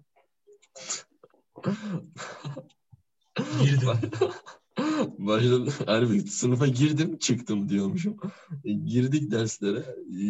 [3.61, 3.89] Girdim.
[5.17, 5.73] Başladım.
[5.85, 8.17] Harbi sınıfa girdim çıktım diyormuşum.
[8.63, 9.79] E, girdik derslere.
[9.79, 10.23] E,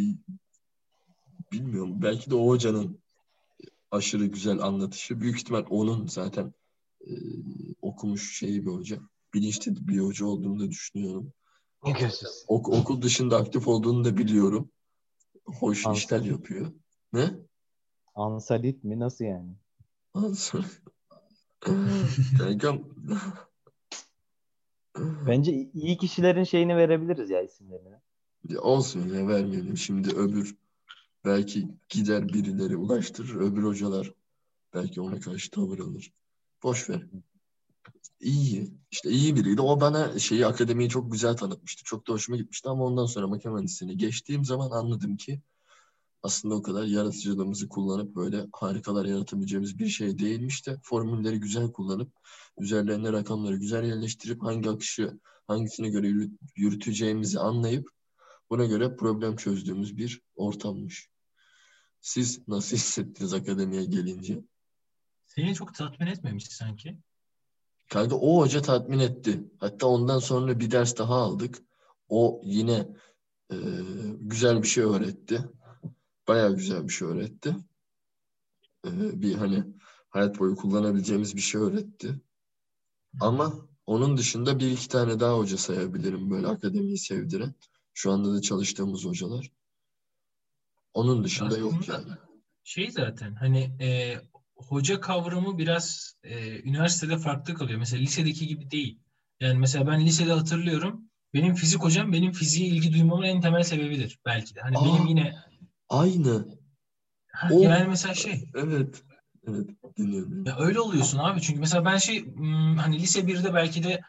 [1.52, 3.00] bilmiyorum belki de o hocanın
[3.92, 5.22] aşırı güzel anlatışı.
[5.22, 6.54] Büyük ihtimal onun zaten
[7.02, 7.12] e,
[7.82, 9.00] okumuş şeyi bir hoca.
[9.34, 11.34] Bilinçli bir hoca olduğunu da düşünüyorum.
[11.86, 12.46] Ne gözüz?
[12.48, 14.70] Ok- okul dışında aktif olduğunu da biliyorum.
[15.46, 16.00] Hoş Anladım.
[16.00, 16.72] işler yapıyor.
[17.14, 17.32] Ne?
[18.16, 19.00] Ansalit mi?
[19.00, 19.52] Nasıl yani?
[22.38, 22.84] Kankam
[25.28, 27.96] Bence iyi kişilerin şeyini verebiliriz ya isimlerini.
[28.50, 29.78] ya olsun ya vermeyelim.
[29.78, 30.56] Şimdi öbür
[31.26, 33.36] belki gider birileri ulaştırır.
[33.36, 34.14] Öbür hocalar
[34.74, 36.14] belki ona karşı tavır alır.
[36.64, 37.06] Boş ver.
[38.20, 38.74] İyi.
[38.92, 39.62] İşte iyi biriydi.
[39.62, 41.84] O bana şeyi akademiyi çok güzel tanıtmıştı.
[41.84, 45.42] Çok da hoşuma gitmişti ama ondan sonra makine mühendisliğine geçtiğim zaman anladım ki
[46.24, 52.12] aslında o kadar yaratıcılığımızı kullanıp böyle harikalar yaratabileceğimiz bir şey değilmiş de formülleri güzel kullanıp
[52.58, 57.90] üzerlerine rakamları güzel yerleştirip hangi akışı hangisine göre yürü- yürüteceğimizi anlayıp
[58.50, 61.10] buna göre problem çözdüğümüz bir ortammış.
[62.02, 64.40] Siz nasıl hissettiniz akademiye gelince?
[65.26, 66.98] Seni çok tatmin etmemiş sanki.
[67.90, 69.44] Kanka o hoca tatmin etti.
[69.60, 71.60] Hatta ondan sonra bir ders daha aldık.
[72.10, 72.88] O yine
[73.52, 73.56] e,
[74.20, 75.42] güzel bir şey öğretti.
[76.28, 77.56] Bayağı güzel bir şey öğretti.
[78.86, 79.64] E, bir hani
[80.10, 82.22] hayat boyu kullanabileceğimiz bir şey öğretti.
[83.22, 83.54] Ama
[83.86, 87.54] onun dışında bir iki tane daha hoca sayabilirim böyle akademiyi sevdiren.
[87.94, 89.52] Şu anda da çalıştığımız hocalar.
[90.94, 92.18] Onun dışında yok Aslında- yani.
[92.64, 94.18] Şey zaten hani e,
[94.68, 97.80] hoca kavramı biraz e, üniversitede farklı kalıyor.
[97.80, 99.00] Mesela lisedeki gibi değil.
[99.40, 101.02] Yani mesela ben lisede hatırlıyorum.
[101.34, 104.62] Benim fizik hocam benim fiziğe ilgi duymamın en temel sebebidir belki de.
[104.62, 104.86] Hani Aa.
[104.86, 105.36] benim yine
[105.90, 106.60] Aynı.
[107.32, 109.04] Ha, O- yani mesela şey Evet.
[109.48, 110.46] Evet, dinliyorum.
[110.46, 111.42] Ya öyle oluyorsun abi.
[111.42, 114.02] Çünkü mesela ben şey hmm, hani lise 1'de belki de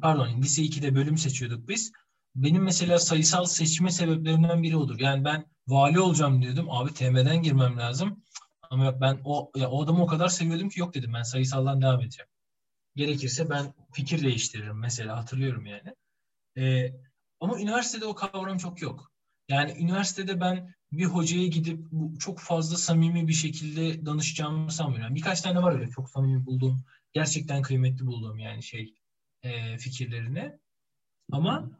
[0.00, 1.92] pardon lise 2'de bölüm seçiyorduk biz.
[2.34, 5.00] Benim mesela sayısal seçme sebeplerimden biri odur.
[5.00, 6.70] Yani ben vali olacağım diyordum.
[6.70, 8.22] Abi TM'den girmem lazım.
[8.70, 11.82] Ama yok ben o ya o adamı o kadar seviyordum ki yok dedim ben sayısaldan
[11.82, 12.28] devam edeceğim.
[12.96, 15.94] Gerekirse ben fikir değiştiririm mesela hatırlıyorum yani.
[16.58, 16.92] Ee,
[17.40, 19.12] ama üniversitede o kavram çok yok.
[19.48, 25.14] Yani üniversitede ben bir hocaya gidip bu çok fazla samimi bir şekilde danışacağımı sanmıyorum.
[25.14, 28.94] birkaç tane var öyle çok samimi bulduğum, gerçekten kıymetli bulduğum yani şey
[29.42, 30.58] e, fikirlerini.
[31.32, 31.70] Ama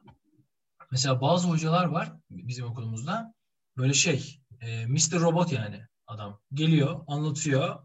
[0.91, 3.35] mesela bazı hocalar var bizim okulumuzda
[3.77, 5.21] böyle şey e, Mr.
[5.21, 6.41] Robot yani adam.
[6.55, 7.79] Geliyor, anlatıyor,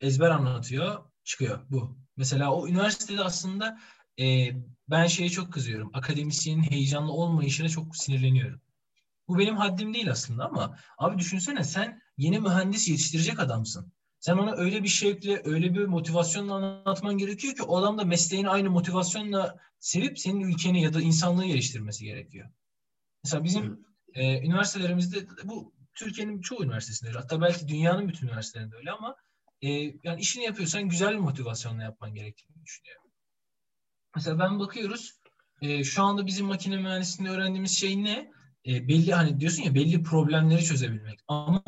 [0.00, 1.98] ezber anlatıyor, çıkıyor bu.
[2.16, 3.78] Mesela o üniversitede aslında
[4.20, 4.50] e,
[4.88, 5.90] ben şeye çok kızıyorum.
[5.94, 8.60] Akademisyenin heyecanlı olmayışına çok sinirleniyorum.
[9.28, 13.92] Bu benim haddim değil aslında ama abi düşünsene sen yeni mühendis yetiştirecek adamsın.
[14.20, 18.48] Sen ona öyle bir şevkle, öyle bir motivasyonla anlatman gerekiyor ki o adam da mesleğini
[18.48, 22.50] aynı motivasyonla sevip senin ülkeni ya da insanlığı geliştirmesi gerekiyor.
[23.24, 27.18] Mesela bizim e, üniversitelerimizde bu Türkiye'nin çoğu üniversitesinde öyle.
[27.18, 29.16] Hatta belki dünyanın bütün üniversitelerinde öyle ama
[29.62, 29.68] e,
[30.04, 33.10] yani işini yapıyorsan güzel bir motivasyonla yapman gerektiğini düşünüyorum.
[34.14, 35.20] Mesela ben bakıyoruz
[35.62, 38.32] e, şu anda bizim makine mühendisliğinde öğrendiğimiz şey ne?
[38.66, 41.20] E, belli hani diyorsun ya belli problemleri çözebilmek.
[41.28, 41.62] Ama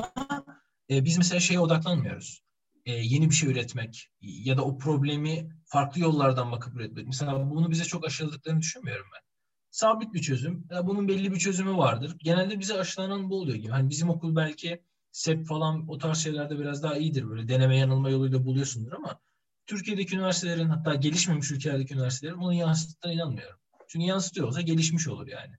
[0.91, 2.43] e, biz mesela şeye odaklanmıyoruz.
[2.87, 7.07] E, yeni bir şey üretmek ya da o problemi farklı yollardan bakıp üretmek.
[7.07, 9.28] Mesela bunu bize çok aşıladıklarını düşünmüyorum ben.
[9.71, 10.67] Sabit bir çözüm.
[10.71, 12.17] Ya bunun belli bir çözümü vardır.
[12.19, 13.71] Genelde bize aşılanan bu oluyor gibi.
[13.71, 17.29] Hani bizim okul belki SEP falan o tarz şeylerde biraz daha iyidir.
[17.29, 19.21] Böyle deneme yanılma yoluyla buluyorsundur ama
[19.67, 23.59] Türkiye'deki üniversitelerin hatta gelişmemiş ülkelerdeki üniversitelerin bunu yansıttığına inanmıyorum.
[23.89, 25.55] Çünkü yansıtıyor olsa gelişmiş olur yani.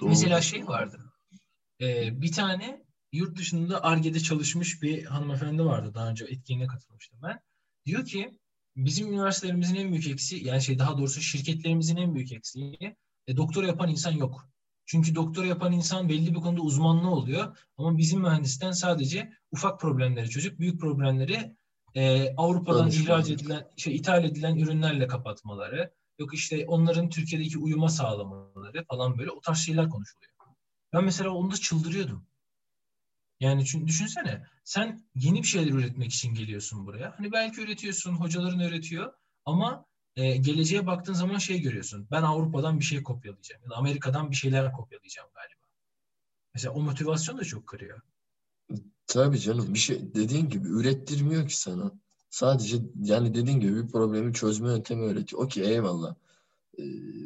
[0.00, 0.08] Doğru.
[0.08, 1.12] Mesela şey vardı.
[1.80, 5.94] E, bir tane yurt dışında ARGE'de çalışmış bir hanımefendi vardı.
[5.94, 7.40] Daha önce etkinliğe katılmıştım ben.
[7.86, 8.38] Diyor ki
[8.84, 13.66] bizim üniversitelerimizin en büyük eksiği yani şey daha doğrusu şirketlerimizin en büyük eksiği e, doktora
[13.66, 14.48] yapan insan yok.
[14.86, 17.58] Çünkü doktora yapan insan belli bir konuda uzmanlığı oluyor.
[17.76, 21.56] Ama bizim mühendisten sadece ufak problemleri çözüp büyük problemleri
[21.94, 23.04] e, Avrupa'dan Danışma.
[23.04, 25.94] ihraç edilen, şey ithal edilen ürünlerle kapatmaları.
[26.18, 30.32] Yok işte onların Türkiye'deki uyuma sağlamaları falan böyle o tarz şeyler konuşuluyor.
[30.92, 32.27] Ben mesela onda çıldırıyordum.
[33.40, 37.14] Yani çünkü düşünsene sen yeni bir şeyler üretmek için geliyorsun buraya.
[37.18, 39.12] Hani belki üretiyorsun, hocaların öğretiyor
[39.44, 42.08] ama e, geleceğe baktığın zaman şey görüyorsun.
[42.10, 45.66] Ben Avrupa'dan bir şey kopyalayacağım ya da Amerika'dan bir şeyler kopyalayacağım galiba.
[46.54, 48.00] Mesela o motivasyon da çok kırıyor.
[49.06, 51.92] Tabii canım bir şey dediğin gibi ürettirmiyor ki sana.
[52.30, 55.42] Sadece yani dediğin gibi bir problemi çözme yöntemi öğretiyor.
[55.42, 56.14] Okey eyvallah.
[56.78, 56.82] Ee,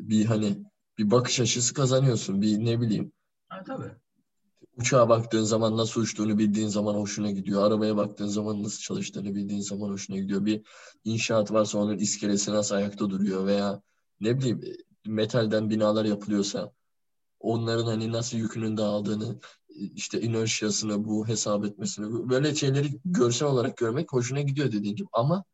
[0.09, 0.59] bir hani
[0.99, 2.43] bir bakış açısı kazanıyorsun.
[2.43, 3.13] Bir ne bileyim.
[3.49, 4.02] Ha, tabii.
[4.77, 7.65] Uçağa baktığın zaman nasıl uçtuğunu bildiğin zaman hoşuna gidiyor.
[7.65, 10.45] Arabaya baktığın zaman nasıl çalıştığını bildiğin zaman hoşuna gidiyor.
[10.45, 10.63] Bir
[11.05, 13.83] inşaat varsa onun iskelesi nasıl ayakta duruyor veya
[14.21, 14.61] ne bileyim
[15.07, 16.73] metalden binalar yapılıyorsa
[17.41, 24.13] onların hani nasıl yükünün dağıldığını işte inerşiyasını bu hesap etmesini böyle şeyleri görsel olarak görmek
[24.13, 25.45] hoşuna gidiyor dediğin gibi ama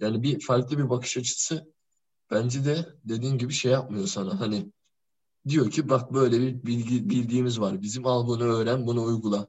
[0.00, 1.72] yani bir farklı bir bakış açısı
[2.30, 4.72] bence de dediğin gibi şey yapmıyor sana hani
[5.48, 9.48] diyor ki bak böyle bir bilgi bildiğimiz var bizim al bunu öğren bunu uygula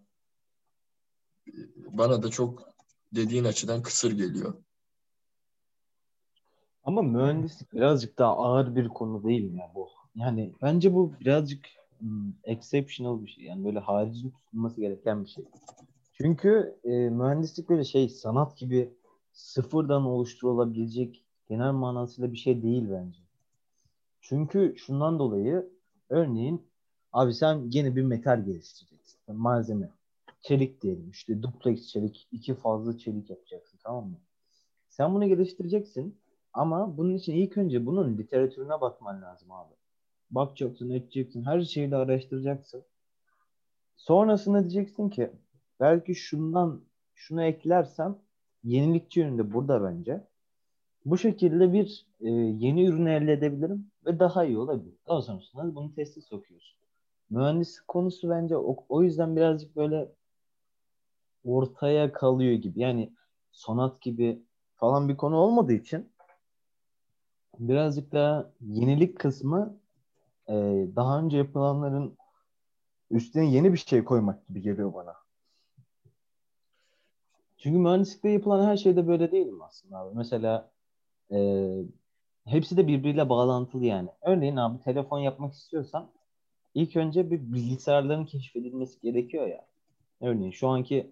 [1.91, 2.73] bana da çok
[3.15, 4.53] dediğin açıdan kısır geliyor.
[6.83, 9.89] Ama mühendislik birazcık daha ağır bir konu değil mi bu?
[10.15, 11.65] Yani bence bu birazcık
[11.99, 13.43] hmm, exceptional bir şey.
[13.43, 15.45] Yani böyle harici tutulması gereken bir şey.
[16.13, 18.93] Çünkü e, mühendislik böyle şey sanat gibi
[19.33, 23.19] sıfırdan oluşturulabilecek genel manasıyla bir şey değil bence.
[24.21, 25.69] Çünkü şundan dolayı
[26.09, 26.67] örneğin
[27.13, 29.35] abi sen yeni bir metal geliştireceksin.
[29.35, 29.89] Malzeme.
[30.41, 31.09] Çelik diyelim.
[31.09, 32.27] İşte duplex çelik.
[32.31, 33.79] iki fazla çelik yapacaksın.
[33.83, 34.17] Tamam mı?
[34.89, 36.17] Sen bunu geliştireceksin.
[36.53, 39.73] Ama bunun için ilk önce bunun literatürüne bakman lazım abi
[40.31, 42.83] bakacaksın, edeceksin, her şeyi de araştıracaksın.
[43.95, 45.31] Sonrasında diyeceksin ki
[45.79, 46.81] belki şundan
[47.15, 48.17] şunu eklersem
[48.63, 50.27] yenilikçi yönünde burada bence.
[51.05, 54.93] Bu şekilde bir e, yeni ürünü elde edebilirim ve daha iyi olabilir.
[55.07, 56.77] Daha sonrasında bunu teste sokuyorsun.
[57.29, 60.11] Mühendislik konusu bence o, o yüzden birazcık böyle
[61.45, 62.79] ortaya kalıyor gibi.
[62.79, 63.13] Yani
[63.51, 64.43] sonat gibi
[64.75, 66.09] falan bir konu olmadığı için
[67.59, 69.77] birazcık daha yenilik kısmı
[70.47, 70.53] e,
[70.95, 72.17] daha önce yapılanların
[73.11, 75.13] üstüne yeni bir şey koymak gibi geliyor bana.
[77.57, 80.15] Çünkü mühendislikte yapılan her şey de böyle değil mi aslında abi?
[80.15, 80.71] Mesela
[81.31, 81.37] e,
[82.47, 84.09] hepsi de birbiriyle bağlantılı yani.
[84.21, 86.09] Örneğin abi telefon yapmak istiyorsan
[86.73, 89.65] ilk önce bir bilgisayarların keşfedilmesi gerekiyor ya.
[90.21, 91.11] Örneğin şu anki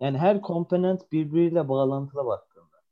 [0.00, 2.82] Yani her komponent birbiriyle bağlantılı baktığında.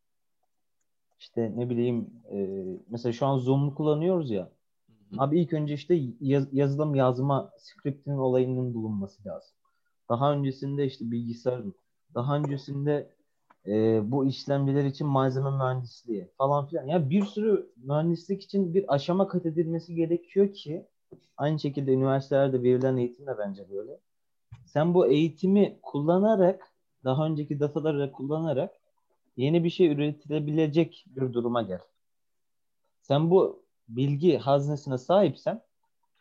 [1.19, 4.51] İşte ne bileyim e, mesela şu an Zoom'u kullanıyoruz ya.
[5.19, 9.57] Abi ilk önce işte yaz, yazılım yazma script'in olayının bulunması lazım.
[10.09, 11.75] Daha öncesinde işte bilgisayarın,
[12.15, 13.11] daha öncesinde
[13.67, 16.87] e, bu işlemciler için malzeme mühendisliği falan filan.
[16.87, 20.87] Yani bir sürü mühendislik için bir aşama kat edilmesi gerekiyor ki
[21.37, 24.01] aynı şekilde üniversitelerde verilen eğitim de bence böyle.
[24.67, 26.73] Sen bu eğitimi kullanarak
[27.05, 28.71] daha önceki dataları kullanarak
[29.37, 31.81] yeni bir şey üretilebilecek bir duruma gel.
[33.03, 35.63] Sen bu bilgi haznesine sahipsen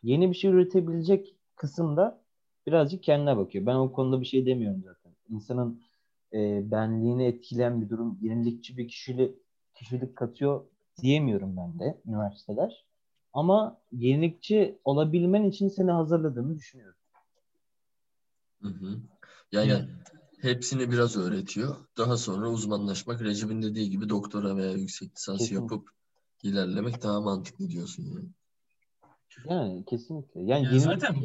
[0.03, 2.21] yeni bir şey üretebilecek kısımda
[2.67, 3.65] birazcık kendine bakıyor.
[3.65, 5.12] Ben o konuda bir şey demiyorum zaten.
[5.29, 5.82] İnsanın
[6.34, 9.36] e, benliğini etkileyen bir durum, yenilikçi bir kişilik,
[9.76, 10.65] kişilik katıyor
[11.02, 12.86] diyemiyorum ben de üniversiteler.
[13.34, 16.98] Ama yenilikçi olabilmen için seni hazırladığını düşünüyorum.
[18.62, 19.00] Hı hı.
[19.52, 19.86] Yani
[20.41, 21.76] hepsini biraz öğretiyor.
[21.98, 25.63] Daha sonra uzmanlaşmak Recep'in dediği gibi doktora veya yüksek lisans Kesinlikle.
[25.63, 25.89] yapıp
[26.43, 28.30] ilerlemek daha mantıklı diyorsun yani.
[29.50, 30.39] Yani kesinlikle.
[30.39, 31.15] Yani Yani yeni zaten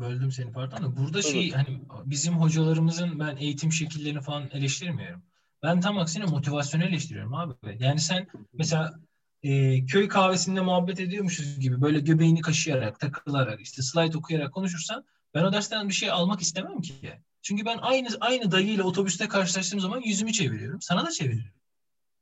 [0.00, 5.22] böldüm seni pardon da burada şey hani bizim hocalarımızın ben eğitim şekillerini falan eleştirmiyorum.
[5.62, 7.54] Ben tam aksine motivasyonu eleştiriyorum abi.
[7.78, 9.00] Yani sen mesela
[9.42, 15.04] e, köy kahvesinde muhabbet ediyormuşuz gibi böyle göbeğini kaşıyarak, takılarak, işte slide okuyarak konuşursan
[15.34, 16.94] ben o dersten bir şey almak istemem ki.
[17.42, 20.80] Çünkü ben aynı aynı dayıyla otobüste karşılaştığım zaman yüzümü çeviriyorum.
[20.82, 21.60] Sana da çeviriyorum.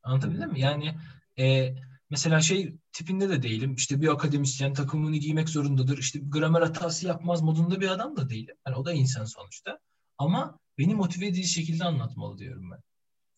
[0.02, 0.60] Anlatabildim mi?
[0.60, 0.94] Yani
[1.38, 1.74] e,
[2.10, 3.74] mesela şey tipinde de değilim.
[3.74, 5.98] İşte bir akademisyen takımını giymek zorundadır.
[5.98, 8.56] İşte gramer hatası yapmaz modunda bir adam da değilim.
[8.66, 9.78] Yani o da insan sonuçta.
[10.18, 12.80] Ama beni motive edici şekilde anlatmalı diyorum ben.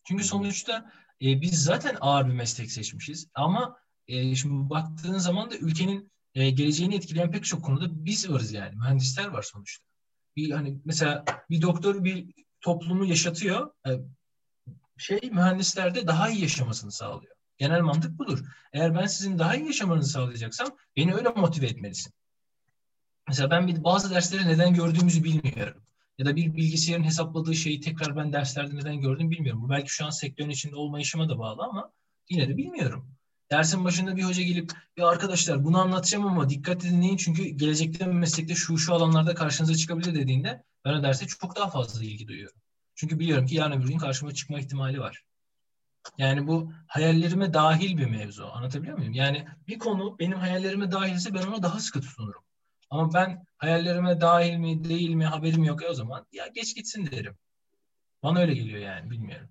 [0.03, 3.27] Çünkü sonuçta e, biz zaten ağır bir meslek seçmişiz.
[3.33, 3.77] Ama
[4.07, 8.75] e, şimdi baktığın zaman da ülkenin e, geleceğini etkileyen pek çok konuda biz varız yani.
[8.75, 9.85] Mühendisler var sonuçta.
[10.35, 13.71] Bir hani mesela bir doktor bir toplumu yaşatıyor.
[13.87, 13.91] E,
[14.97, 17.36] şey mühendislerde daha iyi yaşamasını sağlıyor.
[17.57, 18.45] Genel mantık budur.
[18.73, 22.13] Eğer ben sizin daha iyi yaşamanızı sağlayacaksam beni öyle motive etmelisin.
[23.27, 25.81] Mesela ben bir, bazı dersleri neden gördüğümüzü bilmiyorum.
[26.17, 29.61] Ya da bir bilgisayarın hesapladığı şeyi tekrar ben derslerde neden gördüm bilmiyorum.
[29.61, 31.91] Bu belki şu an sektörün içinde olmayışıma da bağlı ama
[32.29, 33.17] yine de bilmiyorum.
[33.51, 38.55] Dersin başında bir hoca gelip ya arkadaşlar bunu anlatacağım ama dikkat dinleyin çünkü gelecekte meslekte
[38.55, 42.61] şu şu alanlarda karşınıza çıkabilir dediğinde ben o derse çok daha fazla ilgi duyuyorum.
[42.95, 45.26] Çünkü biliyorum ki yarın öbür gün karşıma çıkma ihtimali var.
[46.17, 48.45] Yani bu hayallerime dahil bir mevzu.
[48.45, 49.13] Anlatabiliyor muyum?
[49.13, 52.41] Yani bir konu benim hayallerime dahilse ben ona daha sıkı tutunurum.
[52.89, 57.09] Ama ben hayallerime dahil mi değil mi haberim yok ya o zaman ya geç gitsin
[57.11, 57.35] derim.
[58.23, 59.49] Bana öyle geliyor yani bilmiyorum.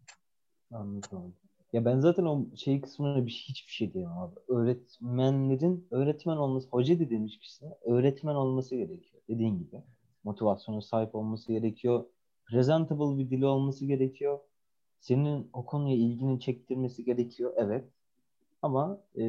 [0.73, 1.35] Anladım.
[1.73, 4.35] Ya ben zaten o şey kısmına bir hiçbir şey diyemem abi.
[4.49, 9.23] Öğretmenlerin öğretmen olması, hoca dediğimiz kişinin öğretmen olması gerekiyor.
[9.29, 9.83] Dediğin gibi.
[10.25, 12.05] Motivasyona sahip olması gerekiyor.
[12.47, 14.39] Presentable bir dili olması gerekiyor.
[15.01, 17.53] Senin o konuya ilgini çektirmesi gerekiyor.
[17.57, 17.85] Evet.
[18.63, 19.25] Ama e,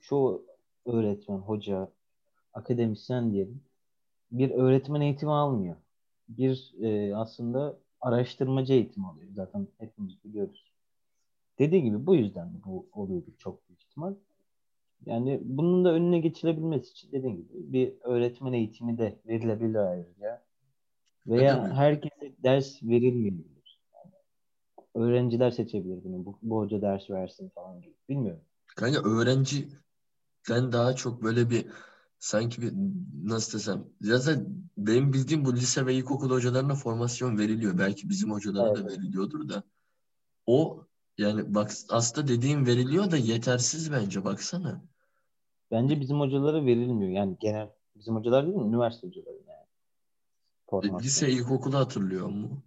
[0.00, 0.46] çoğu
[0.86, 1.88] öğretmen, hoca,
[2.54, 3.60] akademisyen diyelim
[4.32, 5.76] bir öğretmen eğitimi almıyor.
[6.28, 9.30] Bir e, aslında araştırmacı eğitimi alıyor.
[9.32, 10.72] Zaten hepimiz biliyoruz.
[11.58, 14.14] Dediği gibi bu yüzden bu oluyordur çok büyük ihtimal.
[15.06, 20.42] Yani bunun da önüne geçilebilmesi için dediğim gibi bir öğretmen eğitimi de verilebilir ayrıca.
[21.26, 23.55] Veya herkese ders verilmeyebilir.
[24.96, 26.24] Öğrenciler seçebilir bunu.
[26.26, 27.94] Bu, bu hoca ders versin falan gibi.
[28.08, 28.42] Bilmiyorum.
[28.66, 31.66] Kanka öğrenciden daha çok böyle bir
[32.18, 32.72] sanki bir
[33.24, 37.78] nasıl desem zaten benim bildiğim bu lise ve ilkokul hocalarına formasyon veriliyor.
[37.78, 38.98] Belki bizim hocalara da Evet.
[38.98, 39.62] veriliyordur da.
[40.46, 40.84] O
[41.18, 44.84] yani bak aslında dediğim veriliyor da yetersiz bence baksana.
[45.70, 47.10] Bence bizim hocalara verilmiyor.
[47.12, 48.68] Yani genel bizim hocalar değil mi?
[48.68, 49.66] Üniversite hocaları yani.
[49.66, 49.66] E,
[50.70, 51.00] Formasyon.
[51.00, 52.62] Lise ilkokulu hatırlıyor mu?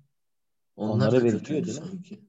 [0.79, 1.85] Onlar Onlara da veriliyor kötüydü değil mi?
[1.87, 2.19] sanki.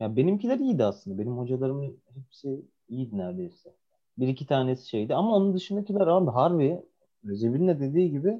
[0.00, 1.18] Ya benimkiler iyiydi aslında.
[1.18, 3.74] Benim hocalarımın hepsi iyiydi neredeyse.
[4.18, 5.14] Bir iki tanesi şeydi.
[5.14, 6.82] Ama onun dışındakiler abi harbi
[7.24, 8.38] Recep'in de dediği gibi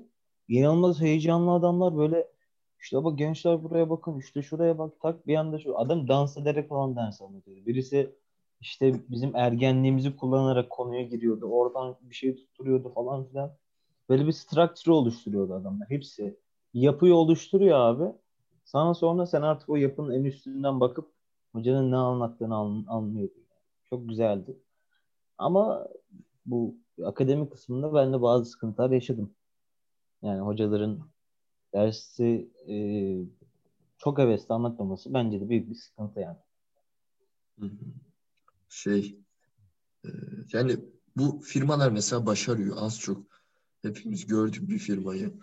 [0.48, 2.28] inanılmaz heyecanlı adamlar böyle
[2.80, 6.68] işte bak gençler buraya bakın işte şuraya bak tak bir anda şu adam dans ederek
[6.68, 7.66] falan ders anlatıyor.
[7.66, 8.10] Birisi
[8.60, 11.46] işte bizim ergenliğimizi kullanarak konuya giriyordu.
[11.46, 13.52] Oradan bir şey tutturuyordu falan filan.
[14.08, 15.90] Böyle bir structure oluşturuyordu adamlar.
[15.90, 16.36] Hepsi
[16.74, 18.12] yapıyı oluşturuyor abi.
[18.64, 21.12] Sana sonra sen artık o yapının en üstünden bakıp
[21.52, 23.44] hocanın ne anlattığını an- anlıyordun.
[23.90, 24.56] Çok güzeldi.
[25.38, 25.88] Ama
[26.46, 29.34] bu akademik kısmında ben de bazı sıkıntılar yaşadım.
[30.22, 31.00] Yani hocaların
[31.74, 32.76] dersi e,
[33.98, 36.36] çok hevesli anlatmaması bence de büyük bir sıkıntı yani.
[38.68, 39.18] Şey
[40.04, 40.08] e,
[40.52, 40.76] yani
[41.16, 43.26] bu firmalar mesela başarıyor az çok.
[43.82, 45.34] Hepimiz gördük bir firmayı.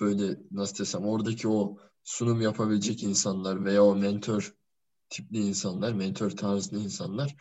[0.00, 1.76] Böyle nasıl desem oradaki o
[2.08, 4.54] sunum yapabilecek insanlar veya o mentor
[5.08, 7.36] tipli insanlar, mentor tarzlı insanlar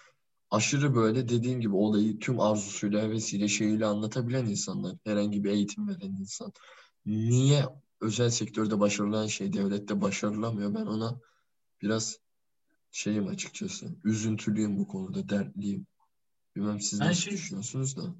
[0.51, 4.97] aşırı böyle dediğim gibi olayı tüm arzusuyla, hevesiyle, şeyiyle anlatabilen insanlar.
[5.03, 6.51] Herhangi bir eğitim veren insan.
[7.05, 7.65] Niye
[8.01, 10.73] özel sektörde başarılan şey devlette başarılamıyor?
[10.73, 11.19] Ben ona
[11.81, 12.19] biraz
[12.91, 13.95] şeyim açıkçası.
[14.03, 15.87] Üzüntülüyüm bu konuda, dertliyim.
[16.55, 18.15] Bilmem siz Ben nasıl şey- düşünüyorsunuz da.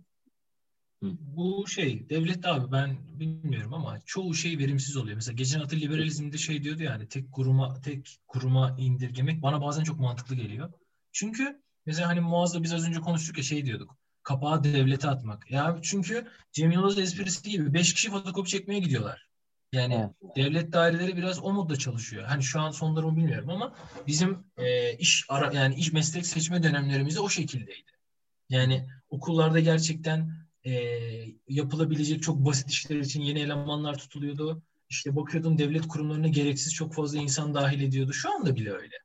[1.02, 5.16] Bu şey devlette abi ben bilmiyorum ama çoğu şey verimsiz oluyor.
[5.16, 10.00] Mesela geçen hafta liberalizmde şey diyordu yani tek kuruma tek kuruma indirgemek bana bazen çok
[10.00, 10.74] mantıklı geliyor.
[11.12, 13.98] Çünkü mesela hani Muaz'la biz az önce konuştuk ya şey diyorduk.
[14.24, 15.52] Kapağı devlete atmak.
[15.52, 19.28] Ya çünkü Cem Yılmaz esprisi gibi 5 kişi fotokopi çekmeye gidiyorlar.
[19.72, 20.36] Yani Evet.
[20.36, 22.24] devlet daireleri biraz o modda çalışıyor.
[22.24, 23.76] Hani şu an son durumu bilmiyorum ama
[24.08, 27.92] bizim e, iş ara yani iş meslek seçme dönemlerimizde o şekildeydi.
[28.50, 30.74] Yani okullarda gerçekten e,
[31.48, 34.62] yapılabilecek çok basit işler için yeni elemanlar tutuluyordu.
[34.90, 38.14] İşte bakıyordum devlet kurumlarına gereksiz çok fazla insan dahil ediyordu.
[38.14, 38.96] Şu anda bile öyle.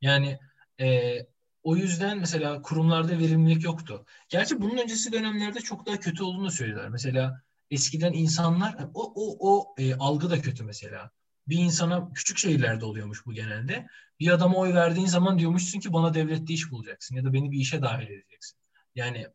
[0.00, 0.38] Yani
[0.80, 1.18] e,
[1.62, 4.06] o yüzden mesela kurumlarda verimlilik yoktu.
[4.28, 6.88] Gerçi bunun öncesi dönemlerde çok daha kötü olduğunu söylüyorlar.
[6.88, 11.10] Mesela eskiden insanlar o o o e, algı da kötü mesela.
[11.48, 13.86] Bir insana küçük şehirlerde oluyormuş bu genelde.
[14.20, 17.58] Bir adama oy verdiğin zaman diyormuşsun ki bana devlette iş bulacaksın ya da beni bir
[17.58, 18.58] işe dahil edeceksin.
[18.94, 19.26] Yani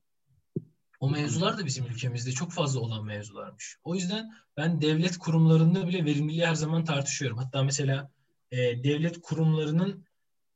[1.05, 3.77] o mevzular da bizim ülkemizde çok fazla olan mevzularmış.
[3.83, 7.37] O yüzden ben devlet kurumlarında bile verimliliği her zaman tartışıyorum.
[7.37, 8.11] Hatta mesela
[8.51, 10.05] e, devlet kurumlarının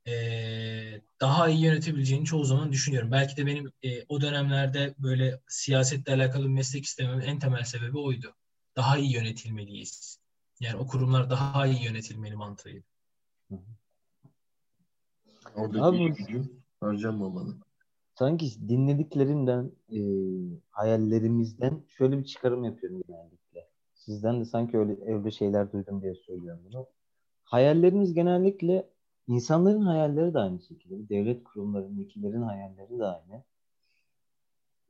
[0.08, 0.14] e,
[1.22, 3.12] daha iyi yönetebileceğini çoğu zaman düşünüyorum.
[3.12, 8.36] Belki de benim e, o dönemlerde böyle siyasetle alakalı meslek istememin en temel sebebi oydu.
[8.76, 10.20] Daha iyi yönetilmeliyiz.
[10.60, 12.86] Yani o kurumlar daha iyi yönetilmeli mantığıydı.
[15.56, 16.44] Oradaki Abi- gücü
[16.80, 17.56] harcanmamalı.
[18.20, 20.00] Sanki dinlediklerimden, e,
[20.70, 23.68] hayallerimizden şöyle bir çıkarım yapıyorum genellikle.
[23.94, 26.88] Sizden de sanki öyle öyle şeyler duydum diye söylüyorum bunu.
[27.44, 28.90] Hayallerimiz genellikle
[29.28, 31.10] insanların hayalleri de aynı şekilde.
[31.10, 33.44] Devlet kurumlarındakilerin hayalleri de aynı.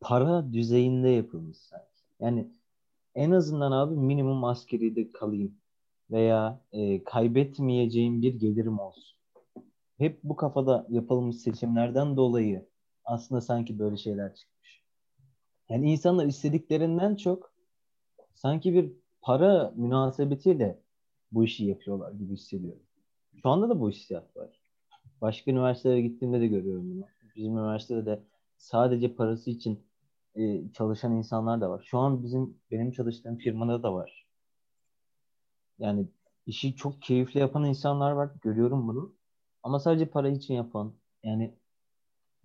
[0.02, 2.02] Para düzeyinde yapılmış sanki.
[2.20, 2.48] Yani
[3.16, 5.56] en azından abi minimum askeride kalayım
[6.12, 9.20] veya e, kaybetmeyeceğim bir gelirim olsun.
[9.98, 12.69] Hep bu kafada yapılmış seçimlerden dolayı
[13.10, 14.84] aslında sanki böyle şeyler çıkmış.
[15.70, 17.53] Yani insanlar istediklerinden çok
[18.36, 18.91] sanki bir
[19.22, 20.80] para münasebetiyle
[21.32, 22.84] bu işi yapıyorlar gibi hissediyorum.
[23.43, 24.62] Şu anda da bu hissiyat var.
[25.22, 27.05] Başka üniversitelere gittiğimde de görüyorum bunu.
[27.36, 28.24] Bizim üniversitede de
[28.57, 29.84] sadece parası için
[30.36, 31.84] e, çalışan insanlar da var.
[31.86, 34.28] Şu an bizim benim çalıştığım firmada da var.
[35.80, 36.07] Yani
[36.45, 38.32] işi çok keyifli yapan insanlar var.
[38.41, 39.16] Görüyorum bunu.
[39.64, 40.93] Ama sadece para için yapan
[41.24, 41.59] yani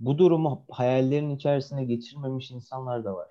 [0.01, 3.29] bu durumu hayallerin içerisine geçirmemiş insanlar da var.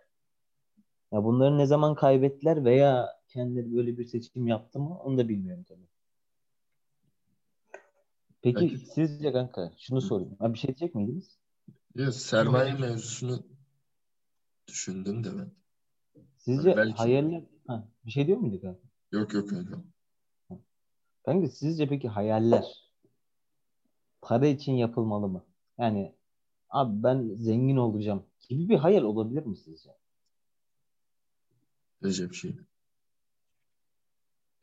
[1.12, 5.64] Ya bunları ne zaman kaybettiler veya kendileri böyle bir seçim yaptı mı onu da bilmiyorum
[5.68, 5.88] tabii.
[8.42, 8.78] Peki Peki.
[8.78, 10.36] sizce kanka şunu sorayım.
[10.40, 11.38] Ha, bir şey diyecek miydiniz?
[11.96, 13.44] Ya, sermaye mevzusunu
[14.68, 15.52] düşündüm de ben.
[16.38, 18.82] Sizce belki- hayaller ha, bir şey diyor muydu kanka?
[19.12, 19.70] Yok yok öyle.
[21.26, 22.92] Kanka sizce peki hayaller
[24.22, 25.46] para için yapılmalı mı?
[25.78, 26.16] Yani
[26.74, 29.90] abi ben zengin olacağım gibi bir hayal olabilir mi sizce?
[32.04, 32.56] Recep şey.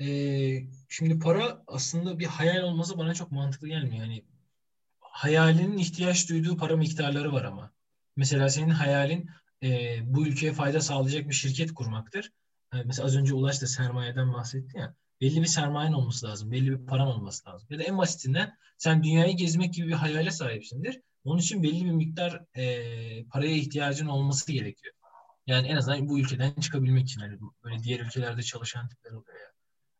[0.00, 4.04] Ee, şimdi para aslında bir hayal olması bana çok mantıklı gelmiyor.
[4.04, 4.24] Yani
[5.00, 7.72] hayalinin ihtiyaç duyduğu para miktarları var ama.
[8.16, 9.30] Mesela senin hayalin
[9.62, 12.32] e, bu ülkeye fayda sağlayacak bir şirket kurmaktır.
[12.72, 14.94] Yani mesela az önce Ulaş da sermayeden bahsetti ya.
[15.20, 16.52] Belli bir sermayen olması lazım.
[16.52, 17.68] Belli bir paran olması lazım.
[17.70, 21.00] Ya da en basitinden sen dünyayı gezmek gibi bir hayale sahipsindir.
[21.24, 24.94] Onun için belli bir miktar e, paraya ihtiyacın olması gerekiyor.
[25.46, 27.20] Yani en azından bu ülkeden çıkabilmek için.
[27.20, 29.52] Hani böyle diğer ülkelerde çalışan tipler oluyor ya.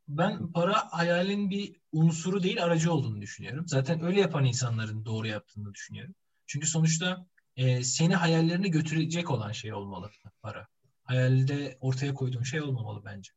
[0.09, 3.69] Ben para hayalin bir unsuru değil aracı olduğunu düşünüyorum.
[3.69, 6.15] Zaten öyle yapan insanların doğru yaptığını düşünüyorum.
[6.47, 10.11] Çünkü sonuçta e, seni hayallerine götürecek olan şey olmalı
[10.43, 10.69] para.
[11.05, 13.33] Hayalde ortaya koyduğun şey olmamalı bence.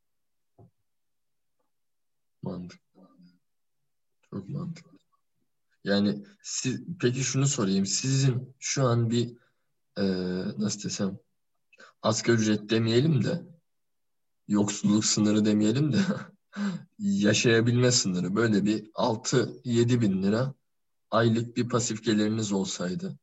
[2.42, 3.02] Mantıklı.
[4.30, 4.93] Çok mantıklı.
[5.84, 7.86] Yani siz, peki şunu sorayım.
[7.86, 9.34] Sizin şu an bir
[9.98, 10.04] e,
[10.58, 11.18] nasıl desem
[12.02, 13.42] asgari ücret demeyelim de
[14.48, 15.98] yoksulluk sınırı demeyelim de
[17.00, 20.54] yaşayabilme sınırı böyle bir 6-7 bin lira
[21.12, 23.18] aylık bir pasif geliriniz olsaydı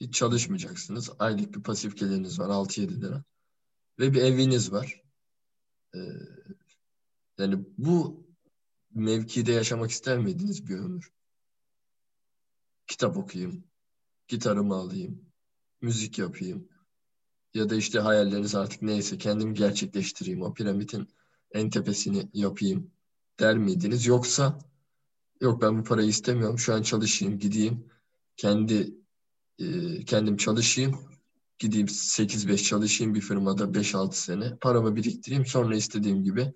[0.00, 1.10] hiç çalışmayacaksınız.
[1.18, 3.24] Aylık bir pasif geliriniz var 6-7 lira
[3.98, 5.02] ve bir eviniz var.
[5.94, 5.98] E,
[7.38, 8.26] yani bu
[8.94, 11.17] mevkide yaşamak ister miydiniz bir ömür?
[12.88, 13.64] Kitap okuyayım,
[14.28, 15.24] gitarımı alayım,
[15.80, 16.68] müzik yapayım
[17.54, 21.08] ya da işte hayalleriniz artık neyse kendimi gerçekleştireyim, o piramidin
[21.52, 22.90] en tepesini yapayım
[23.40, 24.06] der miydiniz?
[24.06, 24.58] Yoksa
[25.40, 26.58] yok ben bu parayı istemiyorum.
[26.58, 27.84] Şu an çalışayım, gideyim.
[28.36, 28.94] Kendi
[29.58, 29.64] e,
[30.04, 30.98] kendim çalışayım.
[31.58, 34.56] Gideyim 8-5 çalışayım bir firmada 5-6 sene.
[34.56, 35.46] Paramı biriktireyim.
[35.46, 36.52] Sonra istediğim gibi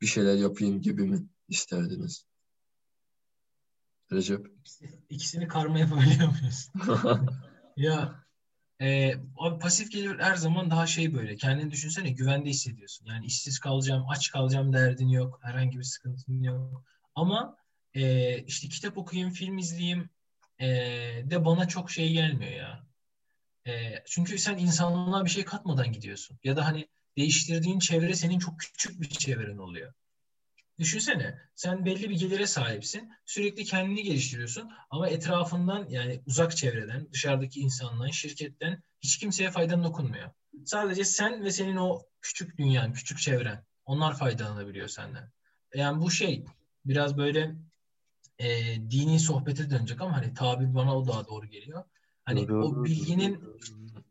[0.00, 2.25] bir şeyler yapayım gibi mi isterdiniz?
[4.12, 4.46] Recep.
[5.10, 6.70] İkisini karma yapabiliyor muyuz?
[7.76, 8.24] ya
[8.80, 11.36] e, abi pasif gelir her zaman daha şey böyle.
[11.36, 13.06] Kendini düşünsene güvende hissediyorsun.
[13.06, 15.40] Yani işsiz kalacağım, aç kalacağım derdin yok.
[15.42, 16.84] Herhangi bir sıkıntın yok.
[17.14, 17.56] Ama
[17.94, 20.10] e, işte kitap okuyayım, film izleyeyim
[20.58, 20.66] e,
[21.24, 22.86] de bana çok şey gelmiyor ya.
[23.66, 26.38] E, çünkü sen insanlığa bir şey katmadan gidiyorsun.
[26.44, 29.92] Ya da hani değiştirdiğin çevre senin çok küçük bir çevren oluyor.
[30.78, 33.12] Düşünsene sen belli bir gelire sahipsin.
[33.24, 40.30] Sürekli kendini geliştiriyorsun ama etrafından yani uzak çevreden, dışarıdaki insandan, şirketten hiç kimseye faydan dokunmuyor.
[40.64, 43.64] Sadece sen ve senin o küçük dünyan, küçük çevren.
[43.84, 45.30] Onlar faydalanabiliyor senden.
[45.74, 46.44] Yani bu şey
[46.84, 47.56] biraz böyle
[48.38, 48.48] e,
[48.90, 51.84] dini sohbete dönecek ama hani tabir bana o daha doğru geliyor.
[52.24, 53.40] Hani o bilginin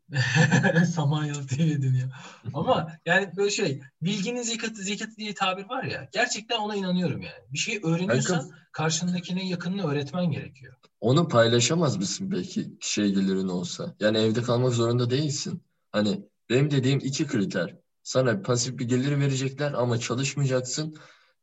[0.94, 2.10] Samanyolu TV dönüyor.
[2.54, 7.52] Ama yani böyle şey bilginin zekatı zekatı diye tabir var ya gerçekten ona inanıyorum yani.
[7.52, 10.74] Bir şey öğreniyorsan Kanka, karşındakine yakınını öğretmen gerekiyor.
[11.00, 13.94] Onu paylaşamaz mısın belki şey gelirin olsa?
[14.00, 15.62] Yani evde kalmak zorunda değilsin.
[15.92, 17.76] Hani benim dediğim iki kriter.
[18.02, 20.96] Sana pasif bir gelir verecekler ama çalışmayacaksın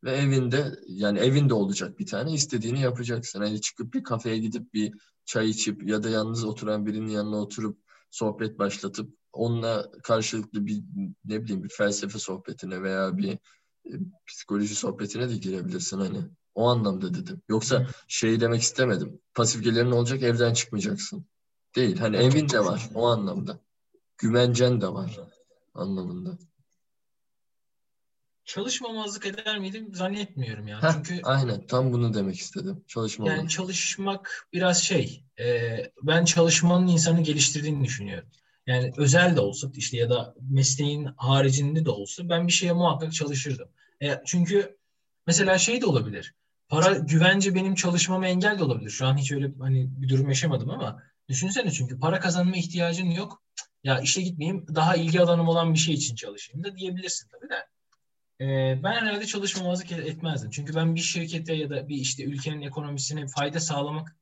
[0.04, 3.40] ve evinde yani evinde olacak bir tane istediğini yapacaksın.
[3.42, 4.94] Hani çıkıp bir kafeye gidip bir
[5.26, 7.83] çay içip ya da yalnız oturan birinin yanına oturup
[8.14, 10.84] sohbet başlatıp onunla karşılıklı bir
[11.26, 13.32] ne bileyim bir felsefe sohbetine veya bir
[13.86, 13.92] e,
[14.28, 16.22] psikoloji sohbetine de girebilirsin hani.
[16.56, 17.42] O anlamda dedim.
[17.50, 19.20] Yoksa şey demek istemedim.
[19.34, 21.26] Pasif gelirin olacak evden çıkmayacaksın.
[21.76, 21.98] Değil.
[21.98, 23.60] Hani evin de var o anlamda.
[24.18, 25.20] Güvencen de var
[25.74, 26.38] anlamında.
[28.46, 30.84] Çalışmamazlık eder miydim zannetmiyorum ya.
[30.84, 32.84] Heh, Çünkü aynen tam bunu demek istedim.
[32.88, 33.38] Çalışmamazlık.
[33.40, 35.24] Yani çalışmak biraz şey.
[35.40, 38.30] E, ben çalışmanın insanı geliştirdiğini düşünüyorum.
[38.68, 43.14] Yani özel de olsa işte ya da mesleğin haricinde de olsa ben bir şeye muhakkak
[43.14, 43.70] çalışırdım.
[44.04, 44.78] E, çünkü
[45.28, 46.34] mesela şey de olabilir.
[46.70, 48.90] Para güvence benim çalışmama engel de olabilir.
[48.90, 53.44] Şu an hiç öyle hani bir durum yaşamadım ama düşünsene çünkü para kazanma ihtiyacın yok.
[53.84, 57.68] Ya işe gitmeyeyim daha ilgi alanım olan bir şey için çalışayım da diyebilirsin tabii de.
[58.42, 60.52] Ee, ben herhalde çalışmamazlık etmezdim.
[60.52, 64.16] Çünkü ben bir şirkete ya da bir işte ülkenin ekonomisine fayda sağlamak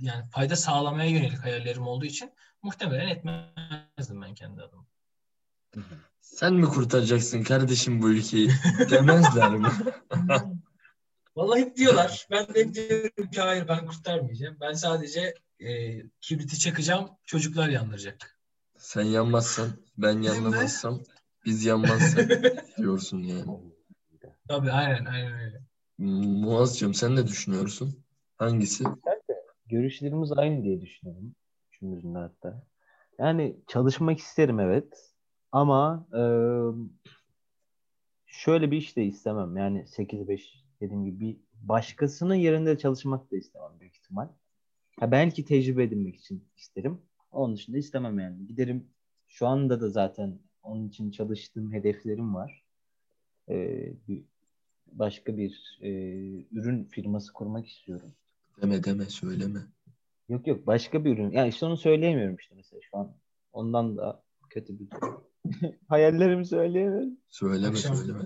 [0.00, 4.86] yani fayda sağlamaya yönelik hayallerim olduğu için muhtemelen etmezdim ben kendi adıma.
[6.20, 8.50] Sen mi kurtaracaksın kardeşim bu ülkeyi
[8.90, 9.68] demezler mi?
[11.36, 12.26] Vallahi hep diyorlar.
[12.30, 14.56] Ben de hep diyorum ki hayır ben kurtarmayacağım.
[14.60, 18.38] Ben sadece e, kibriti çakacağım, çocuklar yandıracak.
[18.78, 19.68] Sen yanmazsan,
[19.98, 21.00] ben yanlamazsam
[21.44, 22.30] biz yanmazsak
[22.78, 23.60] diyorsun yani.
[24.48, 25.60] Tabii aynen aynen öyle.
[25.98, 28.04] Muazzcığım sen ne düşünüyorsun?
[28.36, 28.84] Hangisi?
[29.66, 31.34] Görüşlerimiz aynı diye düşünüyorum.
[31.72, 32.66] Üçümüzün de hatta.
[33.18, 35.12] Yani çalışmak isterim evet.
[35.52, 36.22] Ama e,
[38.26, 39.56] şöyle bir iş de istemem.
[39.56, 44.28] Yani 8-5 dediğim gibi bir başkasının yerinde çalışmak da istemem büyük ihtimal.
[45.00, 47.02] Ha, belki tecrübe edinmek için isterim.
[47.30, 48.46] Onun dışında istemem yani.
[48.46, 48.86] Giderim
[49.28, 52.64] şu anda da zaten onun için çalıştığım hedeflerim var.
[53.48, 54.22] Ee, bir,
[54.92, 55.90] başka bir e,
[56.52, 58.12] ürün firması kurmak istiyorum.
[58.62, 59.60] Deme deme söyleme.
[60.28, 61.30] Yok yok başka bir ürün.
[61.30, 63.12] Yani işte onu söyleyemiyorum işte mesela şu an.
[63.52, 64.88] Ondan da kötü bir
[65.88, 67.16] hayallerimi söyleyemiyorum.
[67.28, 68.24] Söyleme söyleme.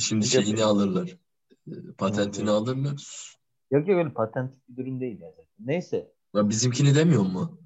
[0.00, 1.16] Şimdi şeyini alırlar.
[1.68, 3.36] Ee, patentini alırlar.
[3.70, 5.46] Yok yok öyle patent bir durum değil ya zaten.
[5.58, 6.12] Neyse.
[6.34, 7.58] Ya bizimkini demiyor mu?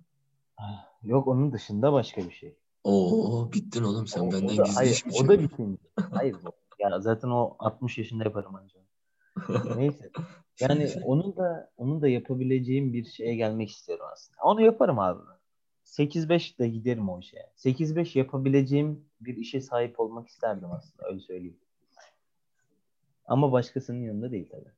[1.02, 2.56] Yok onun dışında başka bir şey.
[2.84, 5.80] Oo bittin oğlum sen o, benden o da, gizli hayır, iş mi O da bitin.
[6.10, 6.36] hayır.
[6.78, 8.82] Ya zaten o 60 yaşında yaparım ancak.
[9.76, 10.10] Neyse.
[10.60, 14.38] Yani onun da onun da yapabileceğim bir şeye gelmek istiyorum aslında.
[14.42, 15.20] Onu yaparım abi.
[15.84, 17.36] 8-5 de giderim o işe.
[17.56, 21.56] 8-5 yapabileceğim bir işe sahip olmak isterdim aslında öyle söyleyeyim.
[23.26, 24.72] Ama başkasının yanında değil tabii.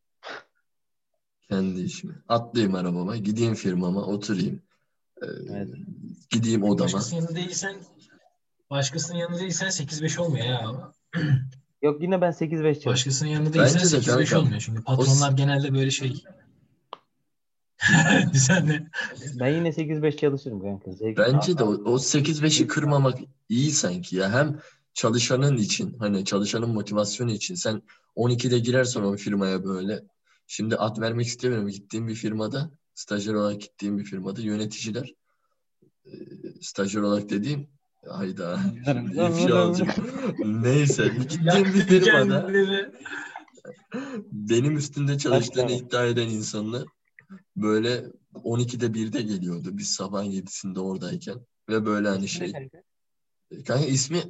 [1.48, 2.14] Kendi işimi.
[2.28, 4.62] Atlayayım arabama, gideyim firmama, oturayım.
[5.50, 5.68] Evet.
[6.30, 6.86] Gideyim odama.
[6.86, 7.76] Başkasının yanında değilsen
[8.70, 10.92] başkasının yanında değilsen 8-5 olmuyor ya.
[11.82, 12.84] Yok yine ben 8-5 çalışıyorum.
[12.86, 14.60] Başkasının yanında değilsen 8-5 olmuyor.
[14.60, 15.36] Çünkü patronlar o...
[15.36, 16.24] genelde böyle şey
[18.34, 18.86] Sen de.
[19.34, 20.92] Ben yine 8-5 çalışırım kanka.
[20.92, 23.18] Zevk Bence de o, o 8-5'i kırmamak
[23.48, 24.32] iyi sanki ya.
[24.32, 24.60] Hem
[24.94, 27.82] çalışanın için hani çalışanın motivasyonu için sen
[28.16, 30.02] 12'de girersen o firmaya böyle
[30.46, 35.14] şimdi ad vermek istemiyorum gittiğim bir firmada stajyer olarak gittiğim bir firmada yöneticiler
[36.06, 36.12] e,
[36.60, 37.68] stajyer olarak dediğim
[38.08, 38.60] hayda
[39.30, 39.92] ifşa alacağım.
[40.44, 42.50] Neyse gittiğim bir firmada
[44.32, 46.84] benim üstünde çalıştığını iddia eden insanlar
[47.56, 49.68] böyle 12'de 1'de geliyordu.
[49.72, 51.38] Biz sabah 7'sinde oradayken
[51.68, 52.52] ve böyle hani şey
[53.66, 54.22] kanka ismi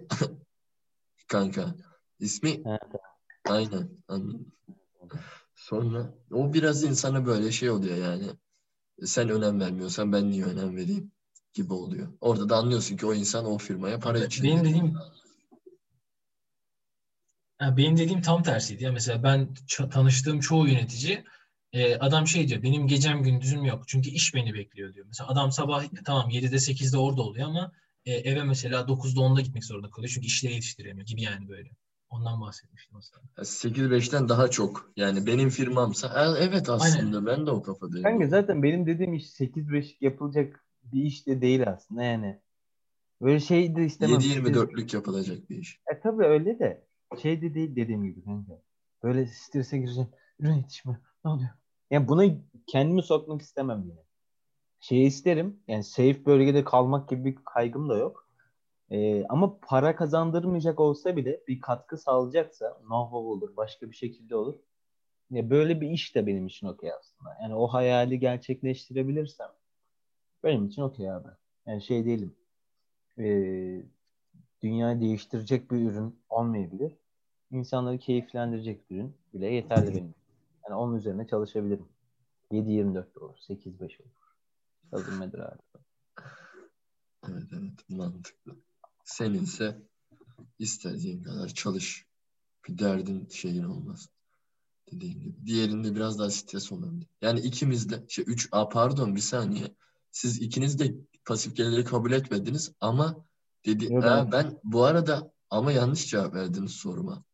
[1.29, 1.75] kanka
[2.21, 2.63] ismi
[3.49, 4.53] aynen anladım.
[5.55, 8.27] Sonra o biraz insana böyle şey oluyor yani.
[9.03, 11.13] Sen önem vermiyorsan ben niye önem vereyim
[11.53, 12.09] gibi oluyor.
[12.21, 14.45] Orada da anlıyorsun ki o insan o firmaya para için.
[14.45, 14.95] Benim dediğim
[17.59, 18.93] Ha, benim dediğim tam tersiydi ya.
[18.93, 19.55] Mesela ben
[19.91, 21.25] tanıştığım çoğu yönetici
[21.73, 23.85] e, adam şey diyor benim gecem gündüzüm yok.
[23.89, 25.07] Çünkü iş beni bekliyor diyor.
[25.07, 27.73] Mesela adam sabah tamam 7'de 8'de orada oluyor ama
[28.05, 30.11] e, eve mesela 9'da 10'da gitmek zorunda kalıyor.
[30.15, 31.71] Çünkü işleri yetiştiremiyor gibi yani böyle.
[32.15, 33.25] Ondan bahsetmiştim aslında.
[33.37, 34.93] 8-5'ten daha çok.
[34.97, 38.03] Yani benim firmamsa evet aslında ben de o kafadayım.
[38.03, 42.41] Kanka zaten benim dediğim iş 8-5 yapılacak bir iş de değil aslında yani.
[43.23, 44.21] Böyle şey de istemem.
[44.21, 45.81] 7-24'lük yapılacak bir iş.
[45.95, 46.87] E tabii öyle de
[47.23, 48.53] şey de değil dediğim gibi kanka.
[49.03, 50.11] Böyle strese gireceğim.
[50.39, 51.01] Ürün yetişme.
[51.25, 51.51] Ne oluyor?
[51.91, 52.25] Yani buna
[52.67, 54.01] kendimi sokmak istemem yine.
[54.81, 55.61] Şey isterim.
[55.69, 58.24] Yani safe bölgede kalmak gibi bir kaygım da yok.
[58.95, 64.55] Ee, ama para kazandırmayacak olsa bile bir katkı sağlayacaksa know-how olur, başka bir şekilde olur.
[65.31, 67.37] Ya böyle bir iş de benim için okey aslında.
[67.43, 69.49] Yani o hayali gerçekleştirebilirsem
[70.45, 71.29] benim için okey abi.
[71.67, 72.37] Yani şey değilim.
[73.19, 73.83] Ee,
[74.63, 76.93] dünyayı değiştirecek bir ürün olmayabilir.
[77.51, 80.15] İnsanları keyiflendirecek bir ürün bile yeterli benim.
[80.65, 81.89] Yani onun üzerine çalışabilirim.
[82.51, 84.11] 7-24 de olur, 8-5 olur.
[84.93, 85.59] Yazılmadır abi.
[87.29, 88.57] Evet evet mantıklı.
[89.05, 89.83] Seninse
[90.59, 92.07] istediğin kadar çalış.
[92.69, 94.09] Bir derdin şeyin olmaz.
[94.93, 95.47] Dediğim gibi.
[95.47, 97.07] Diğerinde biraz daha stres olabilir.
[97.23, 99.75] Yani ikimiz de şey 3 a pardon bir saniye.
[100.11, 100.95] Siz ikiniz de
[101.25, 103.25] pasif geliri kabul etmediniz ama
[103.67, 107.25] dedi ha, ben- ben bu arada ama yanlış cevap verdiniz soruma.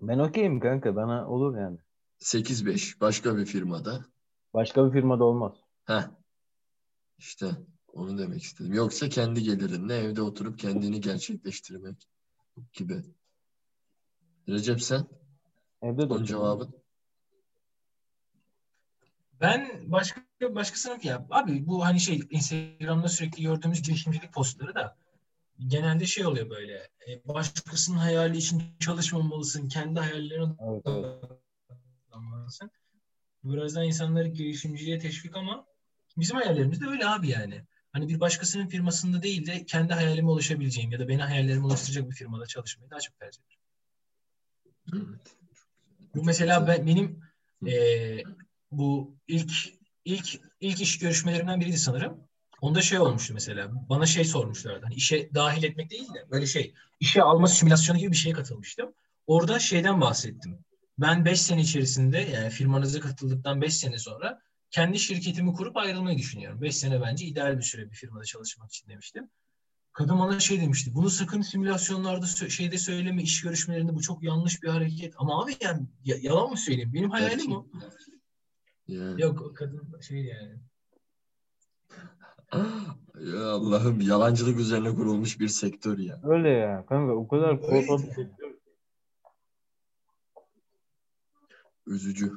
[0.00, 0.96] Ben okeyim kanka.
[0.96, 1.78] Bana olur yani.
[2.20, 4.04] 8-5 başka bir firmada.
[4.54, 5.52] Başka bir firmada olmaz.
[5.84, 6.10] Heh.
[7.18, 7.50] İşte
[7.92, 8.72] onu demek istedim.
[8.72, 12.08] Yoksa kendi gelirinle evde oturup kendini gerçekleştirmek
[12.72, 13.02] gibi.
[14.48, 15.06] Recep sen?
[15.82, 16.82] Evde de cevabın?
[19.40, 24.96] Ben başka başkasının ya abi bu hani şey Instagram'da sürekli gördüğümüz girişimcilik postları da
[25.66, 26.88] genelde şey oluyor böyle.
[27.08, 29.68] e, Başkasının hayali için çalışmamalısın.
[29.68, 31.04] Kendi hayallerine Evet, evet.
[32.10, 32.70] odaklanmalısın.
[33.44, 35.66] Biraz daha insanları girişimciliğe teşvik ama
[36.16, 37.64] bizim hayallerimiz de öyle abi yani.
[37.92, 42.14] Hani bir başkasının firmasında değil de kendi hayalime ulaşabileceğim ya da beni hayallerime ulaştıracak bir
[42.14, 43.62] firmada çalışmayı daha çok tercih ederim.
[44.94, 45.36] Evet.
[46.14, 47.22] Bu mesela ben, benim
[47.64, 48.24] eee,
[48.70, 49.52] bu ilk
[50.04, 52.20] ilk ilk iş görüşmelerimden biriydi sanırım.
[52.60, 53.70] Onda şey olmuştu mesela.
[53.88, 54.84] Bana şey sormuşlardı.
[54.84, 58.94] Hani işe dahil etmek değil de böyle şey işe alma simülasyonu gibi bir şeye katılmıştım.
[59.26, 60.58] Orada şeyden bahsettim.
[60.98, 64.40] Ben 5 sene içerisinde yani firmanıza katıldıktan 5 sene sonra
[64.72, 66.60] kendi şirketimi kurup ayrılmayı düşünüyorum.
[66.62, 69.30] 5 sene bence ideal bir süre bir firmada çalışmak için demiştim.
[69.92, 70.94] Kadın bana şey demişti.
[70.94, 75.14] Bunu sakın simülasyonlarda şeyde söyleme iş görüşmelerinde bu çok yanlış bir hareket.
[75.16, 76.90] Ama abi yani ya- yalan mı söyleyeyim?
[76.94, 77.66] Benim hayalim o.
[78.88, 79.22] Yani.
[79.22, 80.58] Yok kadın şey yani.
[83.32, 86.20] Ya Allah'ım yalancılık üzerine kurulmuş bir sektör ya.
[86.24, 87.62] Öyle ya kanka o kadar ya.
[87.62, 88.52] bir sektör.
[91.86, 92.32] Üzücü.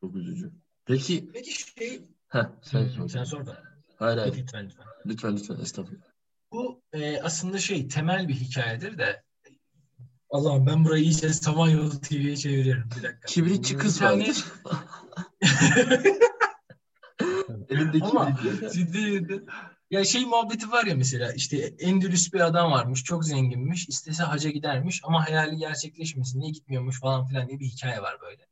[0.00, 0.63] Çok üzücü.
[0.86, 3.08] Peki, Peki şey heh, sen sor.
[3.08, 3.62] sen sor da.
[3.98, 4.34] Hayır hayır.
[4.36, 4.86] Lütfen lütfen.
[5.06, 6.02] Lütfen lütfen estağfurullah.
[6.52, 9.22] Bu e, aslında şey temel bir hikayedir de
[10.30, 12.84] Allah'ım ben burayı iyice Samanyolu TV'ye çeviriyorum.
[12.96, 13.26] Bir dakika.
[13.26, 14.44] Kibritçi kız Bir tane- vardır.
[17.68, 18.72] Elinde Ama kibrit.
[18.72, 19.42] ciddi ciddi.
[19.90, 24.50] Ya şey muhabbeti var ya mesela işte Endülüs bir adam varmış çok zenginmiş istese haca
[24.50, 28.46] gidermiş ama hayali gerçekleşmesin niye gitmiyormuş falan filan diye bir hikaye var böyle.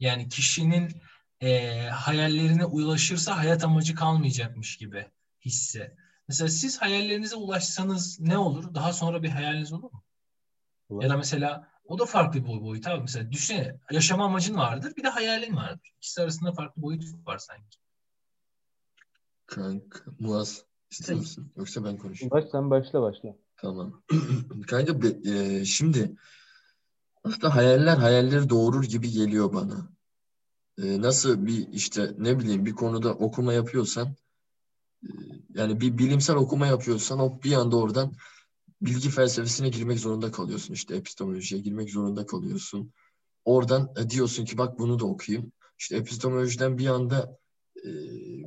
[0.00, 0.92] Yani kişinin
[1.40, 5.06] e, hayallerine ulaşırsa hayat amacı kalmayacakmış gibi
[5.44, 5.96] hisse.
[6.28, 8.74] Mesela siz hayallerinize ulaşsanız ne olur?
[8.74, 10.02] Daha sonra bir hayaliniz olur mu?
[11.02, 13.00] Ya da mesela o da farklı bir boyut abi.
[13.00, 15.92] Mesela düşünsene yaşama amacın vardır bir de hayalin vardır.
[15.96, 17.78] İkisi arasında farklı boyut var sanki.
[19.46, 21.52] Kanka, Muaz ister misin?
[21.56, 22.30] Yoksa ben konuşayım.
[22.30, 23.36] Baş sen başla başla.
[23.56, 24.02] Tamam.
[24.66, 26.16] Kanka e, şimdi
[27.24, 29.97] aslında hayaller hayalleri doğurur gibi geliyor bana.
[30.82, 34.16] E, nasıl bir işte ne bileyim bir konuda okuma yapıyorsan
[35.02, 35.08] e,
[35.54, 38.12] yani bir bilimsel okuma yapıyorsan o bir anda oradan
[38.82, 40.74] bilgi felsefesine girmek zorunda kalıyorsun.
[40.74, 42.92] İşte epistemolojiye girmek zorunda kalıyorsun.
[43.44, 45.52] Oradan e, diyorsun ki bak bunu da okuyayım.
[45.78, 47.38] İşte epistemolojiden bir anda
[47.84, 47.88] e,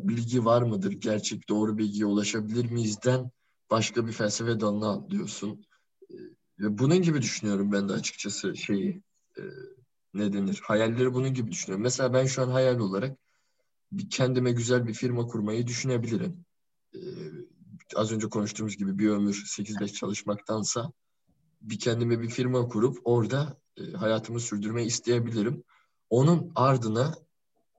[0.07, 0.91] bilgi var mıdır?
[0.91, 3.32] Gerçek doğru bilgiye ulaşabilir miyizden
[3.71, 5.65] başka bir felsefe dalına atlıyorsun.
[6.59, 9.01] E, bunun gibi düşünüyorum ben de açıkçası şeyi.
[9.38, 9.41] e,
[10.14, 10.62] ne denir?
[10.64, 11.84] Hayalleri bunun gibi düşünüyorum.
[11.84, 13.18] Mesela ben şu an hayal olarak
[13.91, 16.45] bir kendime güzel bir firma kurmayı düşünebilirim.
[16.95, 16.99] Ee,
[17.95, 20.91] az önce konuştuğumuz gibi bir ömür 8-5 çalışmaktansa
[21.62, 25.64] bir kendime bir firma kurup orada e, hayatımı sürdürmeyi isteyebilirim.
[26.09, 27.16] Onun ardına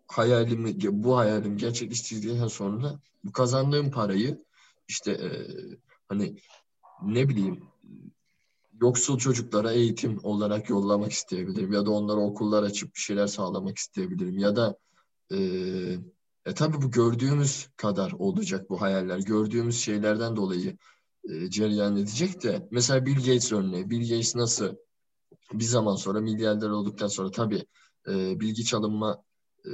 [0.06, 0.74] hayalimi,
[1.04, 4.44] bu hayalim gerçekleştirdikten sonra bu kazandığım parayı
[4.88, 5.28] işte e,
[6.08, 6.36] hani
[7.02, 7.64] ne bileyim
[8.82, 14.38] yoksul çocuklara eğitim olarak yollamak isteyebilirim ya da onlara okullar açıp bir şeyler sağlamak isteyebilirim
[14.38, 14.76] ya da
[15.32, 15.38] e,
[16.46, 19.18] e tabii bu gördüğümüz kadar olacak bu hayaller.
[19.18, 20.76] Gördüğümüz şeylerden dolayı
[21.28, 23.90] e, cereyan edecek de mesela Bill Gates örneği.
[23.90, 24.76] Bill Gates nasıl
[25.52, 27.64] bir zaman sonra milyarder olduktan sonra tabii
[28.08, 29.22] e, bilgi çalınma
[29.64, 29.70] e,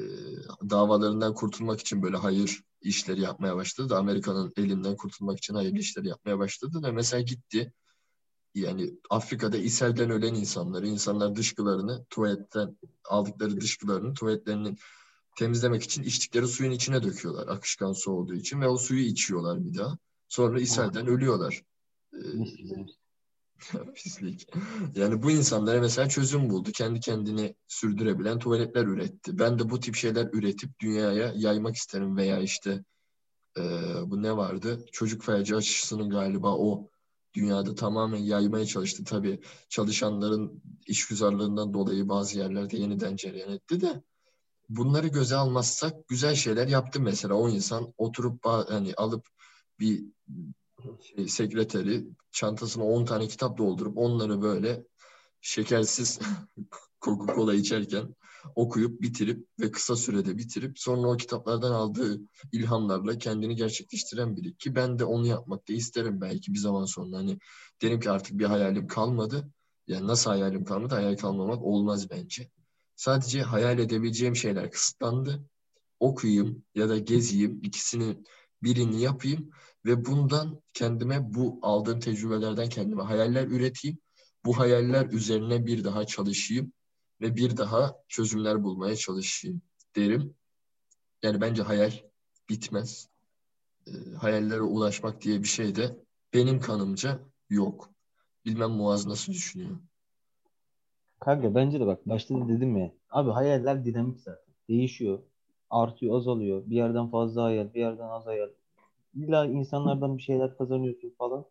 [0.71, 6.09] davalarından kurtulmak için böyle hayır işleri yapmaya başladı da Amerika'nın elinden kurtulmak için hayırlı işleri
[6.09, 7.73] yapmaya başladı da mesela gitti
[8.55, 14.79] yani Afrika'da ishalden ölen insanları, insanlar dışkılarını tuvaletten aldıkları dışkılarını tuvaletlerinin
[15.37, 17.49] temizlemek için içtikleri suyun içine döküyorlar.
[17.49, 19.99] Akışkan su olduğu için ve o suyu içiyorlar bir daha.
[20.29, 21.63] Sonra ishalden ölüyorlar.
[22.15, 22.19] Ee,
[23.95, 24.49] pislik.
[24.95, 26.73] Yani bu insanlara mesela çözüm buldu.
[26.73, 29.39] Kendi kendini sürdürebilen tuvaletler üretti.
[29.39, 32.85] Ben de bu tip şeyler üretip dünyaya yaymak isterim veya işte
[33.59, 33.63] e,
[34.07, 34.85] bu ne vardı?
[34.93, 36.91] Çocuk felci aşısının galiba o
[37.35, 39.05] dünyada tamamen yaymaya çalıştı.
[39.05, 44.03] Tabii çalışanların işgüzarlığından dolayı bazı yerlerde yeniden cereyan etti de
[44.69, 47.35] bunları göze almazsak güzel şeyler yaptı mesela.
[47.35, 49.27] O insan oturup hani alıp
[49.81, 50.05] bir
[51.01, 54.85] şey, sekreteri çantasına 10 tane kitap doldurup onları böyle
[55.41, 56.19] şekersiz
[57.09, 58.15] Coca-Cola içerken
[58.55, 62.21] okuyup bitirip ve kısa sürede bitirip sonra o kitaplardan aldığı
[62.53, 64.57] ilhamlarla kendini gerçekleştiren biri.
[64.57, 67.17] Ki ben de onu yapmak da isterim belki bir zaman sonra.
[67.17, 67.39] Hani
[67.83, 69.51] derim ki artık bir hayalim kalmadı.
[69.87, 70.95] Yani nasıl hayalim kalmadı?
[70.95, 72.51] Hayal kalmamak olmaz bence.
[72.97, 75.45] Sadece hayal edebileceğim şeyler kısıtlandı.
[76.01, 78.17] Okuyayım ya da geziyim ikisini
[78.63, 79.51] birini yapayım
[79.85, 83.99] ve bundan kendime bu aldığım tecrübelerden kendime hayaller üreteyim.
[84.45, 86.73] Bu hayaller üzerine bir daha çalışayım
[87.21, 89.63] ve bir daha çözümler bulmaya çalışayım
[89.97, 90.35] derim.
[91.23, 91.93] Yani bence hayal
[92.49, 93.09] bitmez.
[93.87, 93.91] E,
[94.21, 95.97] hayallere ulaşmak diye bir şey de
[96.35, 97.91] benim kanımca yok.
[98.45, 99.77] Bilmem Muaz nasıl düşünüyor.
[101.21, 102.93] Kanka bence de bak başta da dedim ya.
[103.11, 104.55] Abi hayaller dinamik zaten.
[104.69, 105.19] Değişiyor.
[105.71, 106.63] Artıyor, azalıyor.
[106.67, 108.49] Bir yerden fazla hayal, bir yerden az hayal.
[109.15, 111.45] İlla insanlardan bir şeyler kazanıyorsun falan.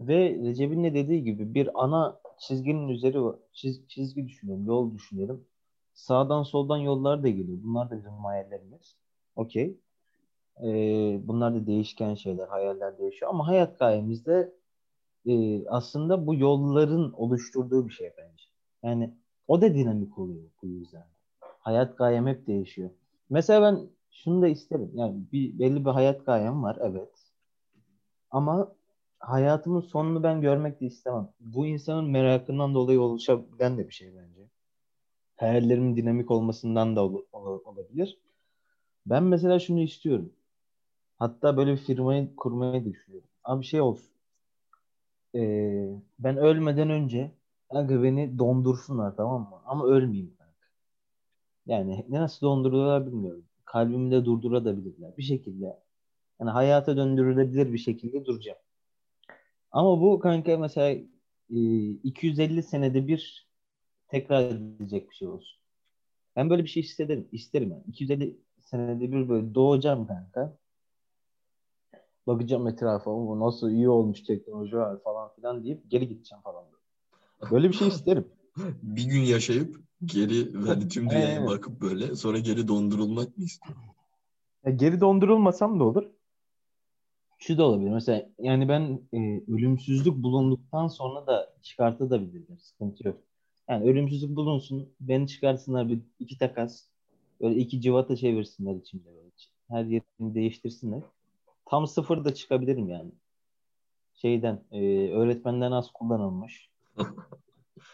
[0.00, 3.18] Ve Recep'in de dediği gibi bir ana çizginin üzeri
[3.52, 5.44] çiz, çizgi düşünelim, yol düşünelim.
[5.94, 7.58] Sağdan soldan yollar da geliyor.
[7.62, 8.96] Bunlar da bizim hayallerimiz.
[9.36, 9.76] Okey.
[10.64, 13.30] Ee, bunlar da değişken şeyler, hayaller değişiyor.
[13.30, 14.54] Ama hayat gayemizde
[15.26, 18.44] e, aslında bu yolların oluşturduğu bir şey bence.
[18.82, 19.14] Yani
[19.48, 21.06] o da dinamik oluyor bu yüzden.
[21.40, 22.90] Hayat gayem hep değişiyor.
[23.30, 24.90] Mesela ben şunu da isterim.
[24.94, 27.12] Yani bir belli bir hayat gayem var evet.
[28.30, 28.72] Ama
[29.22, 31.30] hayatımın sonunu ben görmek de istemem.
[31.40, 34.48] Bu insanın merakından dolayı oluşabilen de bir şey bence.
[35.36, 38.18] Hayallerimin dinamik olmasından da ol- ol- olabilir.
[39.06, 40.32] Ben mesela şunu istiyorum.
[41.18, 43.28] Hatta böyle bir firmayı kurmayı düşünüyorum.
[43.44, 44.10] Abi şey olsun.
[45.34, 47.30] Ee, ben ölmeden önce
[47.70, 49.60] aga beni dondursunlar tamam mı?
[49.66, 50.46] Ama ölmeyeyim ben.
[51.66, 53.44] Yani nasıl donduruyorlar bilmiyorum.
[53.64, 55.16] Kalbimi de durdurabilirler.
[55.16, 55.64] Bir şekilde.
[56.40, 58.58] Yani hayata döndürülebilir bir şekilde duracağım.
[59.72, 60.90] Ama bu kanka mesela
[61.50, 63.48] e, 250 senede bir
[64.08, 65.58] tekrar edilecek bir şey olsun.
[66.36, 67.28] Ben böyle bir şey isterim.
[67.32, 67.82] isterim yani.
[67.88, 70.56] 250 senede bir böyle doğacağım kanka.
[72.26, 76.64] Bakacağım etrafa bu nasıl iyi olmuş teknoloji var falan filan deyip geri gideceğim falan.
[77.50, 78.28] Böyle bir şey isterim.
[78.82, 83.84] bir gün yaşayıp geri hani tüm dünyaya bakıp böyle sonra geri dondurulmak mı istiyorsun?
[84.76, 86.10] geri dondurulmasam da olur
[87.42, 87.90] şu da olabilir.
[87.90, 92.58] Mesela yani ben e, ölümsüzlük bulunduktan sonra da çıkartabilirim.
[92.60, 93.20] Sıkıntı yok.
[93.68, 94.88] Yani ölümsüzlük bulunsun.
[95.00, 96.84] Beni çıkarsınlar bir iki takas.
[97.40, 99.30] Böyle iki civata çevirsinler içimde böyle.
[99.68, 101.02] Her yerini değiştirsinler.
[101.66, 103.12] Tam sıfır da çıkabilirim yani.
[104.14, 106.68] Şeyden e, öğretmenden az kullanılmış.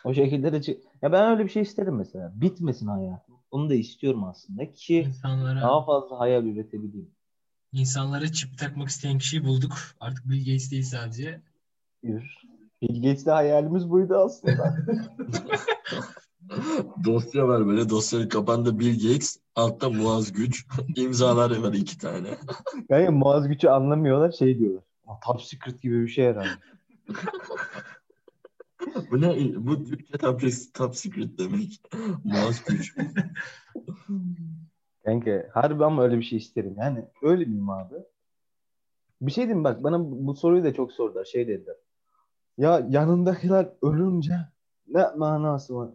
[0.05, 2.33] o şekilde de çık- ya ben öyle bir şey isterim mesela.
[2.35, 3.35] Bitmesin hayatım.
[3.51, 5.61] Onu da istiyorum aslında ki İnsanlara...
[5.61, 7.11] daha fazla hayal üretebileyim.
[7.73, 9.73] İnsanlara çip takmak isteyen kişiyi bulduk.
[10.01, 11.41] Artık Bill Gates değil sadece.
[12.83, 14.77] Bill Gates'le hayalimiz buydu aslında.
[17.05, 17.89] Dosya var böyle.
[17.89, 20.67] Dosyanın kapağında Bill Gates, altta Muaz Güç.
[20.97, 22.29] İmzalar var iki tane.
[22.89, 24.83] Yani Muaz Güç'ü anlamıyorlar şey diyorlar.
[25.27, 26.49] Top secret gibi bir şey herhalde.
[29.11, 29.55] Bu ne?
[29.57, 30.43] Bu Türkçe top,
[30.75, 31.81] top secret demek.
[32.25, 32.95] Mouse güç.
[35.09, 36.75] Kanka harbi ama öyle bir şey isterim.
[36.79, 37.95] Yani öyle miyim abi?
[39.21, 41.25] Bir şey diyeyim bak bana bu soruyu da çok sordular.
[41.25, 41.77] Şey dediler.
[42.59, 44.35] Ya yanındakiler ölünce
[44.89, 45.91] ne manası var?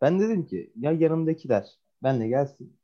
[0.00, 2.76] Ben dedim ki ya yanımdakiler benle gelsin.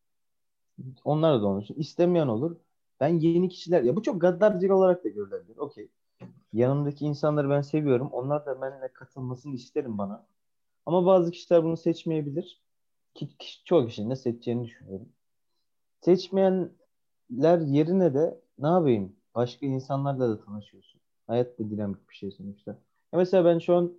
[1.04, 1.74] Onlar da olsun.
[1.74, 2.56] İstemeyen olur.
[3.00, 5.56] Ben yeni kişiler ya bu çok gaddarcık olarak da görülebilir.
[5.56, 5.88] Okey.
[6.52, 8.08] Yanımdaki insanları ben seviyorum.
[8.12, 10.26] Onlar da benimle katılmasını isterim bana.
[10.86, 12.60] Ama bazı kişiler bunu seçmeyebilir.
[13.14, 15.08] Ki, ki- çoğu kişinin de seçeceğini düşünüyorum.
[16.03, 19.16] Seçmeyenler yerine de ne yapayım?
[19.34, 21.00] Başka insanlarla da tanışıyorsun.
[21.26, 22.70] Hayat da dinamik bir şey sonuçta.
[23.12, 23.92] Ya mesela ben şu an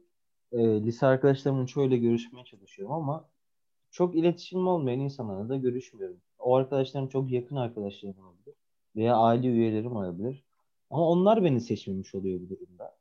[0.52, 3.30] e, lise arkadaşlarımın çoğuyla görüşmeye çalışıyorum ama
[3.92, 6.18] çok iletişimim olmayan insanlarla da görüşmüyorum.
[6.40, 8.56] O arkadaşlarım çok yakın arkadaşlarım olabilir.
[8.96, 10.44] Veya aile üyelerim olabilir.
[10.90, 12.98] Ama onlar beni seçmemiş oluyor bu durumda.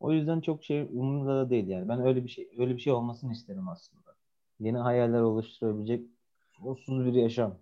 [0.00, 1.88] O yüzden çok şey umurumda da değil yani.
[1.88, 4.16] Ben öyle bir şey öyle bir şey olmasını isterim aslında.
[4.60, 6.06] Yeni hayaller oluşturabilecek
[6.52, 7.58] sonsuz bir yaşam.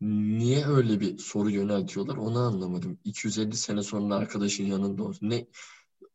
[0.00, 2.98] Niye öyle bir soru yöneltiyorlar onu anlamadım.
[3.04, 5.30] 250 sene sonra arkadaşın yanında olsun.
[5.30, 5.46] Ne?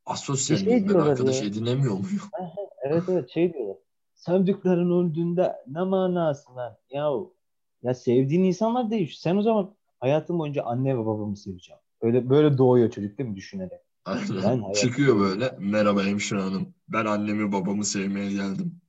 [0.06, 1.48] Asosyal şey ben arkadaş ya.
[1.48, 2.22] edinemiyor muyum?
[2.84, 3.78] Evet evet şey diyorlar.
[4.16, 6.74] Sevdiklerin öldüğünde ne manası var?
[6.90, 7.36] Yahu
[7.84, 9.16] ya sevdiğin insanlar değil.
[9.18, 11.82] Sen o zaman hayatın boyunca anne ve babamı seveceğim.
[12.02, 13.82] Öyle böyle doğuyor çocuk değil mi düşünerek?
[14.06, 14.30] Aynen.
[14.30, 15.56] Ben hayat- Çıkıyor böyle.
[15.60, 16.74] Merhaba hemşire hanım.
[16.90, 18.82] Ben annemi babamı sevmeye geldim.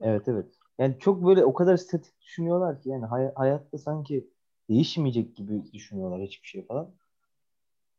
[0.00, 0.54] Evet evet.
[0.78, 4.30] Yani çok böyle o kadar statik düşünüyorlar ki yani hay- hayatta sanki
[4.70, 6.94] değişmeyecek gibi düşünüyorlar hiçbir şey falan.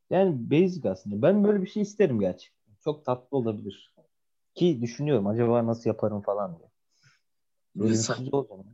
[0.10, 1.22] Yani basic aslında.
[1.22, 2.76] Ben böyle bir şey isterim gerçekten.
[2.84, 3.94] Çok tatlı olabilir.
[4.56, 6.70] Ki düşünüyorum acaba nasıl yaparım falan diye.
[7.80, 8.66] Ölümsüz olacağım.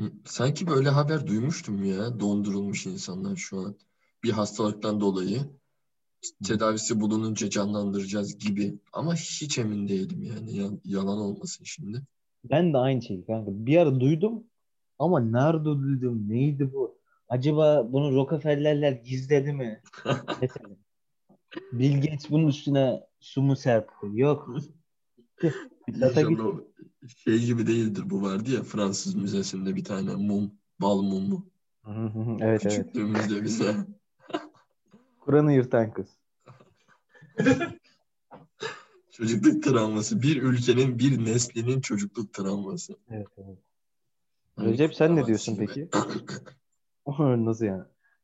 [0.00, 2.20] Hı, Sanki böyle haber duymuştum ya.
[2.20, 3.76] Dondurulmuş insanlar şu an.
[4.24, 5.40] Bir hastalıktan dolayı
[6.44, 8.78] tedavisi bulununca canlandıracağız gibi.
[8.92, 10.56] Ama hiç emin değilim yani.
[10.56, 12.02] Ya- yalan olmasın şimdi.
[12.50, 13.50] Ben de aynı şeyi kanka.
[13.54, 14.44] Bir ara duydum
[14.98, 16.28] ama nerede duydum?
[16.28, 16.98] Neydi bu?
[17.28, 19.82] Acaba bunu Rockefeller'ler gizledi mi?
[20.40, 20.68] Mesela.
[21.72, 24.06] Bill Gates bunun üstüne su mu serpti?
[24.12, 24.50] Yok.
[26.02, 26.60] O
[27.24, 28.02] şey gibi değildir.
[28.06, 30.50] Bu vardı ya Fransız müzesinde bir tane mum.
[30.80, 31.46] Bal mumu.
[32.40, 32.76] Evet evet.
[32.76, 33.74] Küçüklüğümüzde bize.
[35.20, 36.08] Kur'an'ı yırtan kız.
[39.18, 40.22] Çocukluk travması.
[40.22, 42.96] Bir ülkenin, bir neslinin çocukluk travması.
[43.10, 43.58] Evet evet.
[44.56, 45.88] Hani Recep sen ne diyorsun peki?
[47.44, 47.82] Nasıl yani?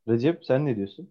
[0.09, 1.11] Recep sen ne diyorsun?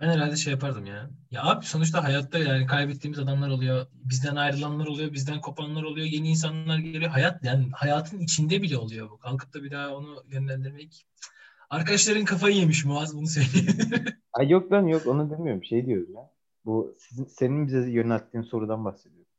[0.00, 1.10] Ben herhalde şey yapardım ya.
[1.30, 3.86] Ya abi sonuçta hayatta yani kaybettiğimiz adamlar oluyor.
[3.92, 5.12] Bizden ayrılanlar oluyor.
[5.12, 6.06] Bizden kopanlar oluyor.
[6.06, 7.10] Yeni insanlar geliyor.
[7.10, 9.18] Hayat yani hayatın içinde bile oluyor bu.
[9.18, 11.06] Kalkıp da bir daha onu yönlendirmek.
[11.70, 14.04] Arkadaşların kafayı yemiş Muaz bunu söyleyeyim.
[14.32, 15.64] Ay yok lan yok onu demiyorum.
[15.64, 16.35] Şey diyorum ya.
[16.66, 19.32] Bu sizin, senin bize yönelttiğin sorudan bahsediyorum.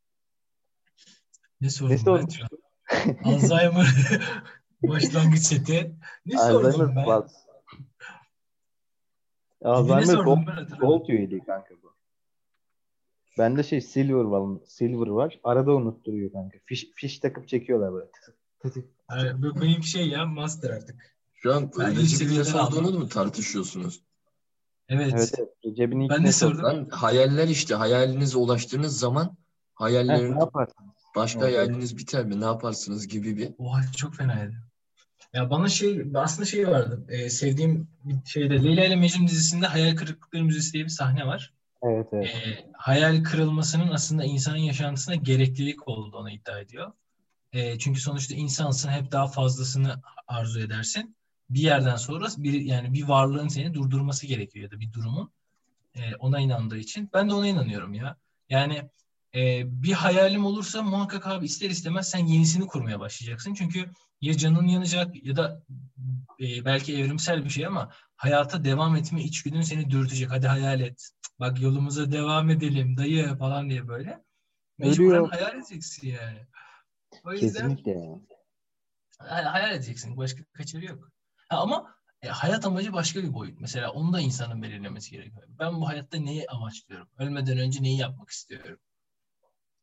[1.62, 2.28] ne Ne sordum ben sordun?
[2.30, 3.16] şu an?
[3.24, 3.88] Alzheimer
[4.84, 5.96] başlangıç seti.
[6.26, 7.06] Ne sordum Alzheimer ben?
[7.06, 7.32] Plus.
[9.62, 10.78] Ne Alzheimer sordum Gold, ben.
[10.80, 11.94] Gold üyeliği kanka bu.
[13.38, 14.60] Bende şey Silver var.
[14.66, 15.40] Silver var.
[15.44, 16.58] Arada unutturuyor kanka.
[16.66, 18.10] Fiş, fiş takıp çekiyorlar böyle.
[19.12, 21.18] Yani bu benimki şey ya master artık.
[21.34, 23.00] Şu an Ben ne seviyeden sorduğunu aldım.
[23.00, 24.07] mu tartışıyorsunuz?
[24.90, 25.14] Evet.
[25.16, 25.50] Evet evet.
[25.64, 26.64] İlk Ben ne sordum?
[26.64, 29.38] Ben hayaller işte hayalinize ulaştığınız zaman
[29.74, 30.46] hayallerin ne
[31.16, 32.42] başka Evet, hayaliniz biter mi?
[32.42, 34.54] Ne yaparsınız gibi bir Oha çok fenaydı.
[35.34, 37.06] Ya bana şey aslında şey vardı.
[37.10, 41.54] Ee, sevdiğim bir şeyde Leyla ile Mecnun dizisinde Hayal Kırıklıkları Müzesi diye bir sahne var.
[41.84, 42.26] Evet evet.
[42.26, 46.92] Ee, hayal kırılmasının aslında insanın yaşantısına gereklilik olduğunu iddia ediyor.
[47.54, 51.17] Ee, çünkü sonuçta insansın hep daha fazlasını arzu edersin.
[51.50, 55.32] Bir yerden sonra bir yani bir varlığın seni durdurması gerekiyor ya da bir durumun.
[55.96, 57.10] Ee, ona inandığı için.
[57.14, 58.18] Ben de ona inanıyorum ya.
[58.50, 58.90] Yani
[59.36, 63.54] e, bir hayalim olursa muhakkak abi ister istemez sen yenisini kurmaya başlayacaksın.
[63.54, 63.92] Çünkü
[64.22, 65.64] ya canın yanacak ya da
[66.40, 70.32] e, belki evrimsel bir şey ama hayata devam etme içgüdün seni dürtecek.
[70.32, 71.10] Hadi hayal et.
[71.40, 74.24] Bak yolumuza devam edelim dayı falan diye böyle.
[74.78, 75.30] Mecburen Ölüyor.
[75.30, 76.48] hayal edeceksin yani.
[77.24, 78.20] O yüzden Kesinlikle
[79.20, 80.18] hayal edeceksin.
[80.18, 81.12] Başka kaçarı yok.
[81.50, 83.60] Ama e, hayat amacı başka bir boyut.
[83.60, 85.44] Mesela onu da insanın belirlemesi gerekiyor.
[85.60, 87.08] Ben bu hayatta neyi amaçlıyorum?
[87.18, 88.80] Ölmeden önce neyi yapmak istiyorum?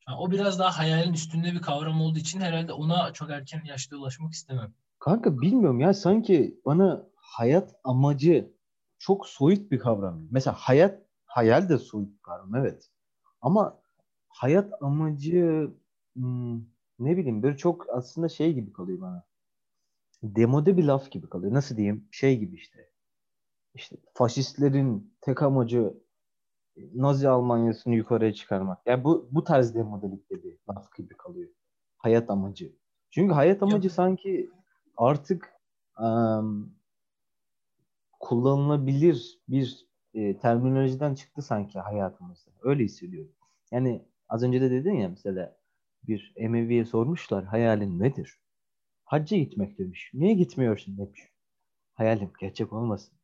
[0.06, 3.96] Ha, o biraz daha hayalin üstünde bir kavram olduğu için herhalde ona çok erken yaşta
[3.96, 4.74] ulaşmak istemem.
[4.98, 8.54] Kanka bilmiyorum ya sanki bana hayat amacı
[8.98, 10.28] çok soyut bir kavram.
[10.30, 12.90] Mesela hayat hayal de soyut bir kavram evet.
[13.40, 13.80] Ama
[14.28, 15.70] hayat amacı
[16.14, 16.56] hmm,
[16.98, 19.24] ne bileyim böyle çok aslında şey gibi kalıyor bana.
[20.24, 21.52] Demode bir laf gibi kalıyor.
[21.52, 22.08] Nasıl diyeyim?
[22.10, 22.90] Şey gibi işte.
[23.74, 25.94] İşte faşistlerin tek amacı
[26.94, 28.78] Nazi Almanyası'nı yukarıya çıkarmak.
[28.86, 31.50] Yani bu bu tarz demodelikte bir laf gibi kalıyor.
[31.96, 32.72] Hayat amacı.
[33.10, 33.94] Çünkü hayat amacı Yok.
[33.94, 34.50] sanki
[34.96, 35.52] artık
[36.00, 36.74] um,
[38.20, 42.50] kullanılabilir bir e, terminolojiden çıktı sanki hayatımızda.
[42.62, 43.32] Öyle hissediyorum.
[43.72, 45.56] Yani az önce de dedin ya mesela
[46.02, 48.38] bir Emevi'ye sormuşlar hayalin nedir?
[49.14, 50.10] Hacca gitmek demiş.
[50.14, 51.20] Niye gitmiyorsun demiş.
[51.92, 53.14] Hayalim gerçek olmasın.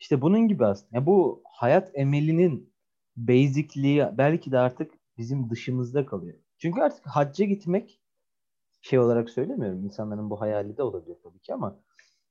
[0.00, 0.88] İşte bunun gibi aslında.
[0.92, 2.72] Yani bu hayat emelinin
[3.16, 6.38] basicliği belki de artık bizim dışımızda kalıyor.
[6.58, 8.00] Çünkü artık hacca gitmek
[8.80, 9.84] şey olarak söylemiyorum.
[9.84, 11.80] İnsanların bu hayali de olabilir tabii ki ama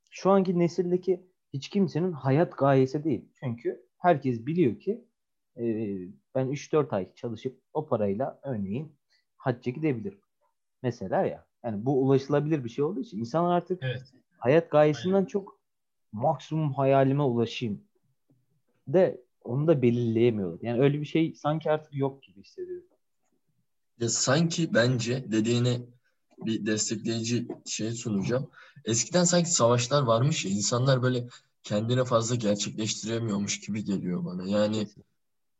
[0.09, 3.29] şu anki nesildeki hiç kimsenin hayat gayesi değil.
[3.39, 5.05] Çünkü herkes biliyor ki
[5.57, 5.63] e,
[6.35, 8.95] ben 3-4 ay çalışıp o parayla örneğin
[9.37, 10.21] hacca gidebilirim.
[10.83, 11.46] Mesela ya.
[11.63, 14.03] Yani bu ulaşılabilir bir şey olduğu için insanlar artık evet.
[14.37, 15.25] hayat gayesinden Aynen.
[15.25, 15.59] çok
[16.11, 17.81] maksimum hayalime ulaşayım
[18.87, 20.59] de onu da belirleyemiyorlar.
[20.61, 22.87] Yani öyle bir şey sanki artık yok gibi hissediyorum.
[23.99, 25.81] Ya sanki bence dediğine
[26.37, 28.49] bir destekleyici şey sunacağım.
[28.85, 31.27] Eskiden sanki savaşlar varmış ya insanlar böyle
[31.63, 34.47] kendine fazla gerçekleştiremiyormuş gibi geliyor bana.
[34.47, 34.87] Yani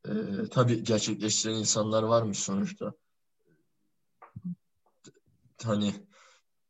[0.06, 0.12] e,
[0.52, 2.94] tabii gerçekleştiren insanlar varmış sonuçta.
[5.64, 5.94] Hani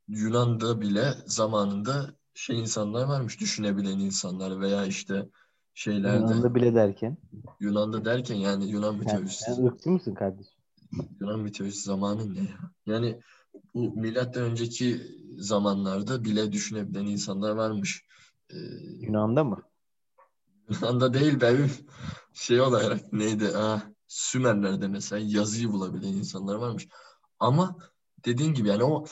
[0.07, 5.29] Yunan'da bile zamanında şey insanlar varmış, düşünebilen insanlar veya işte
[5.73, 6.33] şeylerde.
[6.33, 7.17] Yunan'da bile derken?
[7.59, 9.43] Yunan'da derken yani Yunan mitolojisi.
[9.43, 10.53] Sen, sen ırkçı mısın kardeşim?
[11.21, 12.57] Yunan mitolojisi zamanı ne ya?
[12.85, 13.21] Yani
[13.73, 15.01] bu milattan önceki
[15.37, 18.05] zamanlarda bile düşünebilen insanlar varmış.
[18.49, 18.55] Ee,
[18.99, 19.63] Yunan'da mı?
[20.69, 21.71] Yunan'da değil benim
[22.33, 23.49] şey olarak neydi?
[23.55, 26.87] Ah, Sümerler'de mesela yazıyı bulabilen insanlar varmış.
[27.39, 27.77] Ama
[28.25, 29.05] dediğin gibi yani o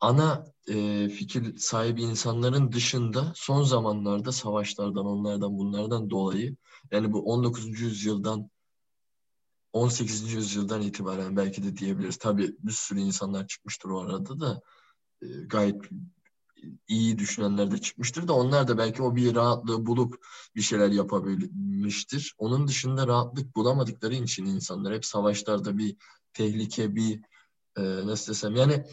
[0.00, 6.56] ana e, fikir sahibi insanların dışında son zamanlarda savaşlardan, onlardan, bunlardan dolayı
[6.90, 7.80] yani bu 19.
[7.80, 8.50] yüzyıldan
[9.72, 10.32] 18.
[10.32, 12.16] yüzyıldan itibaren belki de diyebiliriz.
[12.16, 14.62] Tabii bir sürü insanlar çıkmıştır o arada da
[15.22, 15.76] e, gayet
[16.88, 22.34] iyi düşünenler de çıkmıştır da onlar da belki o bir rahatlığı bulup bir şeyler yapabilmiştir.
[22.38, 25.96] Onun dışında rahatlık bulamadıkları için insanlar hep savaşlarda bir
[26.32, 27.20] tehlike, bir
[27.76, 28.84] e, nasıl desem yani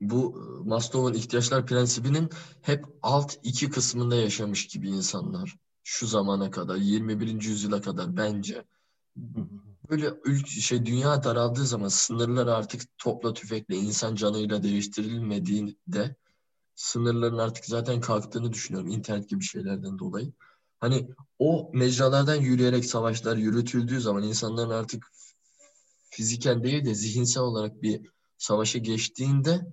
[0.00, 0.34] bu
[0.64, 2.28] Maslow'un ihtiyaçlar prensibinin
[2.62, 7.42] hep alt iki kısmında yaşamış gibi insanlar şu zamana kadar 21.
[7.42, 8.64] yüzyıla kadar bence
[9.90, 16.16] böyle ülke şey dünya daraldığı zaman sınırlar artık topla tüfekle insan canıyla değiştirilmediğinde
[16.74, 20.32] sınırların artık zaten kalktığını düşünüyorum internet gibi şeylerden dolayı.
[20.80, 25.06] Hani o mecralardan yürüyerek savaşlar yürütüldüğü zaman insanların artık
[26.18, 28.00] fiziken değil de zihinsel olarak bir
[28.38, 29.66] savaşa geçtiğinde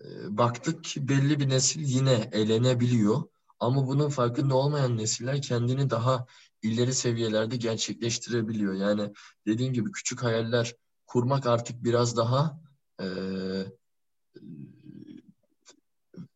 [0.00, 0.06] e,
[0.38, 3.22] baktık ki belli bir nesil yine elenebiliyor.
[3.60, 6.26] Ama bunun farkında olmayan nesiller kendini daha
[6.62, 8.74] ileri seviyelerde gerçekleştirebiliyor.
[8.74, 9.12] Yani
[9.46, 10.74] dediğim gibi küçük hayaller
[11.06, 12.60] kurmak artık biraz daha
[13.00, 13.06] e,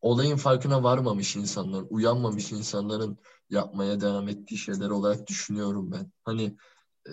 [0.01, 3.19] olayın farkına varmamış insanlar, uyanmamış insanların
[3.51, 6.13] yapmaya devam ettiği şeyler olarak düşünüyorum ben.
[6.25, 6.57] Hani
[7.07, 7.13] e,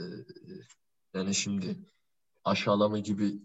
[1.14, 1.80] yani şimdi
[2.46, 3.40] aşağılama gibi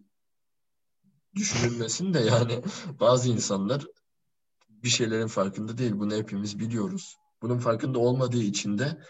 [1.35, 2.63] düşünülmesin de yani
[3.01, 3.87] bazı insanlar
[4.69, 5.93] bir şeylerin farkında değil.
[5.95, 7.17] Bunu hepimiz biliyoruz.
[7.43, 9.03] Bunun farkında olmadığı için de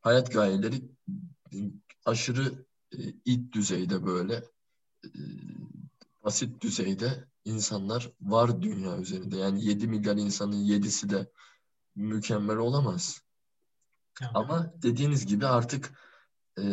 [0.00, 0.82] hayat gayeleri
[2.04, 4.34] aşırı e, ilk düzeyde böyle
[5.04, 5.10] e,
[6.24, 9.36] basit düzeyde insanlar var dünya üzerinde.
[9.36, 11.30] Yani 7 milyar insanın 7'si de
[11.94, 13.22] mükemmel olamaz.
[14.22, 14.30] Evet.
[14.34, 15.92] Ama dediğiniz gibi artık
[16.58, 16.64] e,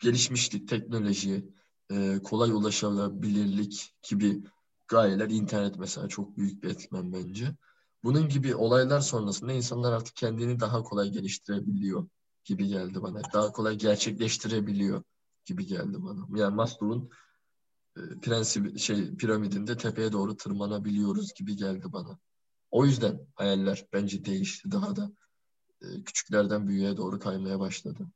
[0.00, 1.55] gelişmişlik, teknoloji,
[1.90, 4.42] e, kolay ulaşılabilirlik gibi
[4.88, 7.56] gayeler, internet mesela çok büyük bir etmen bence.
[8.04, 12.08] Bunun gibi olaylar sonrasında insanlar artık kendini daha kolay geliştirebiliyor
[12.44, 13.20] gibi geldi bana.
[13.32, 15.02] Daha kolay gerçekleştirebiliyor
[15.44, 16.38] gibi geldi bana.
[16.40, 17.10] Yani Maslow'un
[17.96, 22.18] e, şey piramidinde tepeye doğru tırmanabiliyoruz gibi geldi bana.
[22.70, 25.12] O yüzden hayaller bence değişti daha da
[25.82, 28.06] e, küçüklerden büyüğe doğru kaymaya başladı.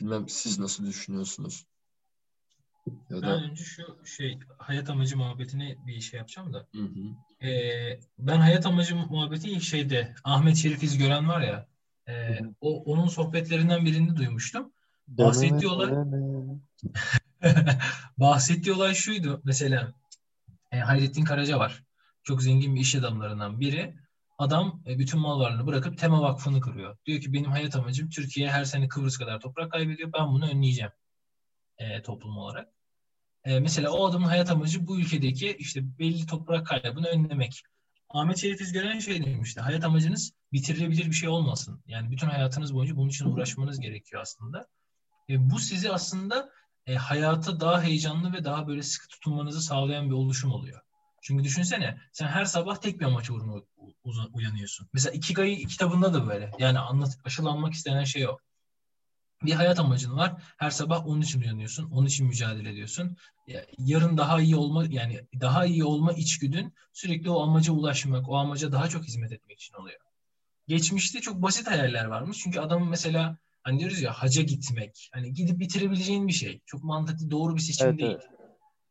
[0.00, 1.66] Bilmem siz nasıl düşünüyorsunuz?
[3.10, 3.22] Ya da...
[3.22, 6.66] Ben önce şu şey hayat amacı muhabbetini bir şey yapacağım da.
[6.74, 7.46] Hı hı.
[7.46, 11.66] Ee, ben hayat amacı muhabbeti ilk şeyde Ahmet Şerif İzgören var ya
[12.08, 14.72] e, o onun sohbetlerinden birini duymuştum.
[15.08, 15.92] Bahsettiği olay
[18.18, 19.92] bahsettiği olay şuydu mesela
[20.72, 21.84] e, Hayrettin Karaca var.
[22.22, 23.94] Çok zengin bir iş adamlarından biri.
[24.38, 26.96] Adam e, bütün mal varlığını bırakıp Tema Vakfı'nı kuruyor.
[27.06, 30.12] Diyor ki benim hayat amacım Türkiye her sene Kıbrıs kadar toprak kaybediyor.
[30.12, 30.92] Ben bunu önleyeceğim
[31.78, 32.68] e, toplum olarak.
[33.44, 37.62] E, mesela o adamın hayat amacı bu ülkedeki işte belli toprak kaybını önlemek.
[38.10, 39.60] Ahmet Şerif İzgören şey demişti.
[39.60, 41.82] Hayat amacınız bitirilebilir bir şey olmasın.
[41.86, 44.66] Yani bütün hayatınız boyunca bunun için uğraşmanız gerekiyor aslında.
[45.28, 46.50] E, bu sizi aslında
[46.86, 50.80] e, hayata daha heyecanlı ve daha böyle sıkı tutunmanızı sağlayan bir oluşum oluyor.
[51.22, 53.62] Çünkü düşünsene sen her sabah tek bir amaç uğruna
[54.32, 54.88] uyanıyorsun.
[54.92, 56.50] Mesela Ikigai kitabında da böyle.
[56.58, 58.38] Yani anlat, aşılanmak istenen şey o.
[59.42, 60.42] Bir hayat amacın var.
[60.56, 61.90] Her sabah onun için uyanıyorsun.
[61.90, 63.16] Onun için mücadele ediyorsun.
[63.78, 68.72] Yarın daha iyi olma yani daha iyi olma içgüdün sürekli o amaca ulaşmak, o amaca
[68.72, 70.00] daha çok hizmet etmek için oluyor.
[70.68, 72.38] Geçmişte çok basit hayaller varmış.
[72.38, 75.10] Çünkü adam mesela hani diyoruz ya haca gitmek.
[75.12, 76.60] Hani gidip bitirebileceğin bir şey.
[76.66, 78.16] Çok mantıklı doğru bir seçim evet, değil.
[78.20, 78.26] Evet.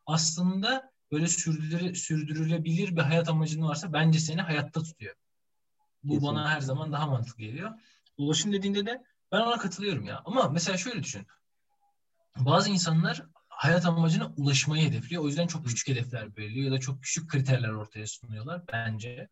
[0.06, 5.16] Aslında böyle sürdürüle, sürdürülebilir bir hayat amacın varsa bence seni hayatta tutuyor.
[6.04, 6.28] Bu Kesinlikle.
[6.28, 7.72] bana her zaman daha mantıklı geliyor.
[8.18, 10.21] Ulaşım dediğinde de ben ona katılıyorum ya.
[10.25, 11.28] Ama mesela şöyle düşün.
[12.38, 15.23] Bazı insanlar hayat amacına ulaşmayı hedefliyor.
[15.23, 19.30] O yüzden çok küçük hedefler belirliyor ya da çok küçük kriterler ortaya sunuyorlar bence.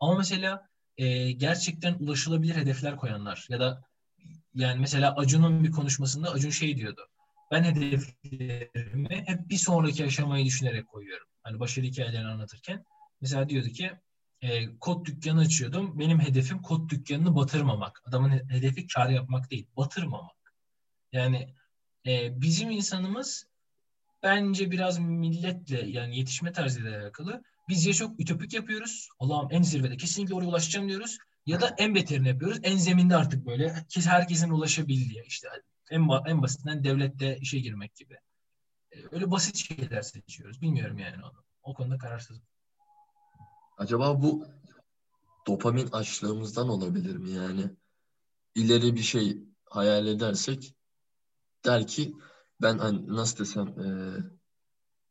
[0.00, 3.82] Ama mesela e, gerçekten ulaşılabilir hedefler koyanlar ya da
[4.54, 7.08] yani mesela Acun'un bir konuşmasında Acun şey diyordu.
[7.50, 11.26] Ben hedeflerimi hep bir sonraki aşamayı düşünerek koyuyorum.
[11.42, 12.84] Hani başarı hikayelerini anlatırken.
[13.20, 13.92] Mesela diyordu ki
[14.42, 15.98] e, kod dükkanı açıyordum.
[15.98, 18.02] Benim hedefim kod dükkanını batırmamak.
[18.04, 20.54] Adamın hedefi kar yapmak değil, batırmamak.
[21.12, 21.54] Yani
[22.06, 23.46] e, bizim insanımız
[24.22, 27.42] bence biraz milletle yani yetişme tarzıyla alakalı.
[27.68, 29.08] Biz ya çok ütopik yapıyoruz.
[29.18, 31.18] Allah'ım en zirvede kesinlikle oraya ulaşacağım diyoruz.
[31.46, 32.58] Ya da en beterini yapıyoruz.
[32.62, 33.74] En zeminde artık böyle
[34.04, 35.48] herkesin ulaşabildiği işte
[35.90, 38.14] en, en basitinden devlette işe girmek gibi.
[38.92, 40.62] E, öyle basit şeyler seçiyoruz.
[40.62, 41.44] Bilmiyorum yani onu.
[41.62, 42.42] O konuda kararsızım.
[43.76, 44.44] Acaba bu
[45.46, 47.70] dopamin açlığımızdan olabilir mi yani?
[48.54, 50.74] İleri bir şey hayal edersek
[51.64, 52.14] der ki
[52.62, 53.88] ben hani nasıl desem e,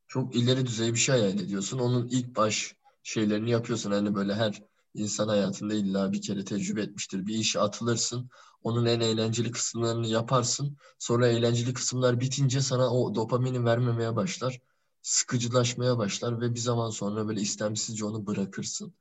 [0.07, 1.79] çok ileri düzey bir şey hayal ediyorsun.
[1.79, 3.91] Onun ilk baş şeylerini yapıyorsun.
[3.91, 4.63] Hani böyle her
[4.93, 7.27] insan hayatında illa bir kere tecrübe etmiştir.
[7.27, 8.29] Bir işe atılırsın.
[8.63, 10.77] Onun en eğlenceli kısımlarını yaparsın.
[10.99, 14.61] Sonra eğlenceli kısımlar bitince sana o dopamini vermemeye başlar.
[15.05, 18.93] Sıkıcılaşmaya başlar ve bir zaman sonra böyle istemsizce onu bırakırsın.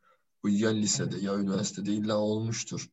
[0.43, 2.91] Bu ya lisede ya üniversitede illa olmuştur.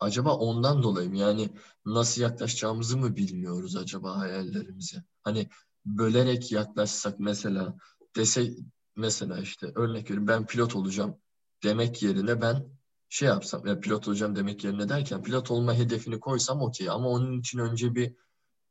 [0.00, 1.16] Acaba ondan dolayı mı?
[1.16, 1.50] Yani
[1.84, 5.04] nasıl yaklaşacağımızı mı bilmiyoruz acaba hayallerimize?
[5.22, 5.48] Hani
[5.84, 7.76] bölerek yaklaşsak mesela
[8.16, 8.50] dese
[8.96, 11.16] mesela işte örnek veriyorum ben pilot olacağım
[11.62, 12.66] demek yerine ben
[13.08, 17.40] şey yapsam ya pilot olacağım demek yerine derken pilot olma hedefini koysam okey ama onun
[17.40, 18.14] için önce bir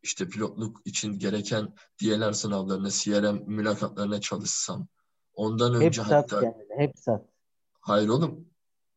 [0.06, 4.88] işte pilotluk için gereken DLR sınavlarına, CRM mülakatlarına çalışsam.
[5.34, 7.26] Ondan önce hep hatta sat kendine, hep sat.
[7.82, 8.45] Hayır oğlum.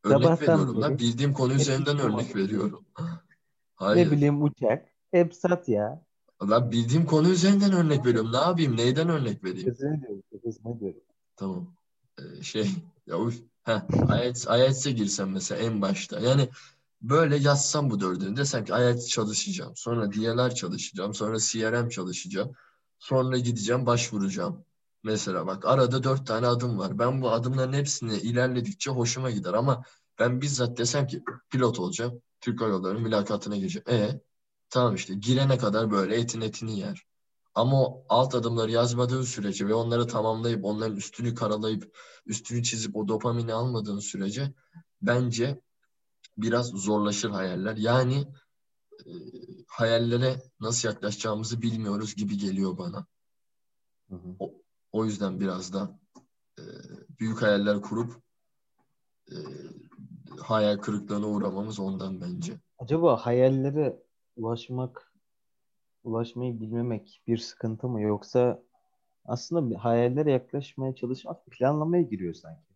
[0.03, 0.99] Örnek Sabahtan veriyorum lan.
[0.99, 2.85] Bildiğim konu hep üzerinden örnek veriyorum.
[3.75, 4.07] Hayır.
[4.07, 4.87] Ne bileyim uçak.
[5.11, 6.05] Hep sat ya.
[6.41, 8.31] Ben bildiğim konu üzerinden örnek veriyorum.
[8.33, 8.77] Ne yapayım?
[8.77, 9.69] Neyden örnek vereyim?
[9.69, 10.23] Kızını diyorum.
[10.43, 11.01] Kızını diyorum.
[11.35, 11.75] Tamam.
[12.19, 12.69] Ee, şey
[13.07, 13.41] ya uf.
[13.63, 13.81] Heh,
[14.21, 16.19] IELTS, IELTS'e girsem mesela en başta.
[16.19, 16.49] Yani
[17.01, 19.73] böyle yazsam bu dördünü desem ki IELTS çalışacağım.
[19.75, 21.13] Sonra DLR çalışacağım.
[21.13, 22.51] Sonra CRM çalışacağım.
[22.99, 24.65] Sonra gideceğim başvuracağım.
[25.03, 26.99] Mesela bak arada dört tane adım var.
[26.99, 29.83] Ben bu adımların hepsini ilerledikçe hoşuma gider ama
[30.19, 32.21] ben bizzat desem ki pilot olacağım.
[32.41, 33.89] Türk Hava Yolları mülakatına gireceğim.
[33.89, 34.21] E
[34.69, 37.05] tamam işte girene kadar böyle etin etini yer.
[37.55, 43.07] Ama o alt adımları yazmadığın sürece ve onları tamamlayıp onların üstünü karalayıp üstünü çizip o
[43.07, 44.53] dopamini almadığın sürece
[45.01, 45.61] bence
[46.37, 47.77] biraz zorlaşır hayaller.
[47.77, 48.27] Yani
[49.05, 49.11] e,
[49.67, 53.05] hayallere nasıl yaklaşacağımızı bilmiyoruz gibi geliyor bana.
[54.09, 54.35] Hı hı.
[54.39, 54.53] O,
[54.91, 55.99] o yüzden biraz da
[56.59, 56.63] e,
[57.19, 58.21] büyük hayaller kurup
[59.31, 59.35] e,
[60.39, 62.59] hayal kırıklığına uğramamız ondan bence.
[62.79, 64.03] Acaba hayallere
[64.35, 65.13] ulaşmak
[66.03, 68.63] ulaşmayı bilmemek bir sıkıntı mı yoksa
[69.25, 72.69] aslında hayallere yaklaşmaya çalışmak planlamaya giriyor sanki.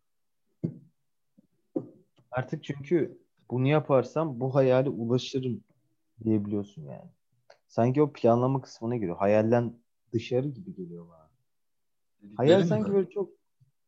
[2.31, 5.64] Artık çünkü bunu yaparsam bu hayale ulaşırım
[6.24, 7.10] diyebiliyorsun yani.
[7.68, 9.18] Sanki o planlama kısmına giriyor.
[9.18, 9.74] Hayalden
[10.14, 11.30] dışarı gibi geliyor bana.
[12.36, 13.30] Hayal sanki böyle çok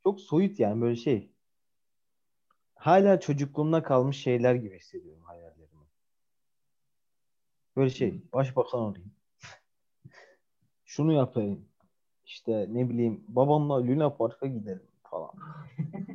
[0.03, 1.32] çok soyut yani böyle şey.
[2.76, 5.65] Hala çocukluğumda kalmış şeyler gibi hissediyorum hayallerimi.
[7.76, 9.11] Böyle şey, başbakan olayım.
[10.86, 11.65] Şunu yapayım.
[12.26, 15.32] İşte ne bileyim babamla Luna Park'a gidelim falan.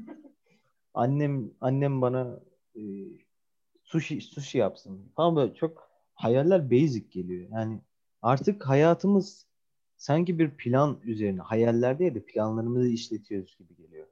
[0.95, 2.41] annem annem bana
[2.77, 2.81] e,
[3.91, 7.49] sushi sushi yapsın falan böyle çok hayaller basic geliyor.
[7.53, 7.81] Yani
[8.23, 9.47] artık hayatımız
[9.97, 14.07] sanki bir plan üzerine hayaller değil de planlarımızı işletiyoruz gibi geliyor.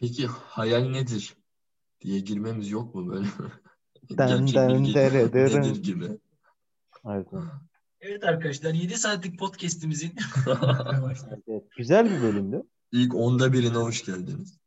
[0.00, 1.34] Peki hayal nedir
[2.00, 3.26] diye girmemiz yok mu böyle?
[4.10, 5.60] Den den dere dere.
[5.60, 6.04] Nedir gibi.
[7.06, 7.26] Evet.
[8.00, 10.12] Evet arkadaşlar 7 saatlik podcast'imizin
[11.48, 12.62] evet, güzel bir bölümdü.
[12.92, 14.63] İlk onda birine hoş geldiniz.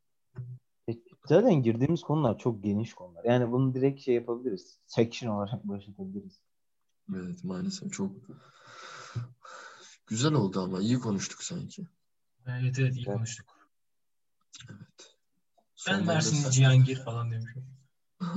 [1.28, 3.24] Zaten girdiğimiz konular çok geniş konular.
[3.24, 4.80] Yani bunu direkt şey yapabiliriz.
[4.88, 6.42] Section olarak başlatabiliriz.
[7.16, 8.12] Evet maalesef çok
[10.08, 11.88] güzel oldu ama iyi konuştuk sanki.
[12.48, 13.18] Evet evet iyi Evet.
[13.18, 13.70] konuştuk.
[14.70, 15.16] Evet.
[15.90, 16.54] Ben Mersinli Sonlandırsak.
[16.54, 17.66] Cihangir falan demişim.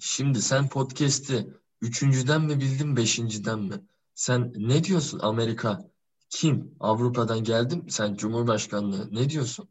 [0.00, 3.74] Şimdi sen podcast'i üçüncüden mi bildin, beşinciden mi?
[4.14, 5.90] Sen ne diyorsun Amerika?
[6.30, 6.74] Kim?
[6.80, 7.90] Avrupa'dan geldim.
[7.90, 9.14] Sen Cumhurbaşkanlığı.
[9.14, 9.68] Ne diyorsun?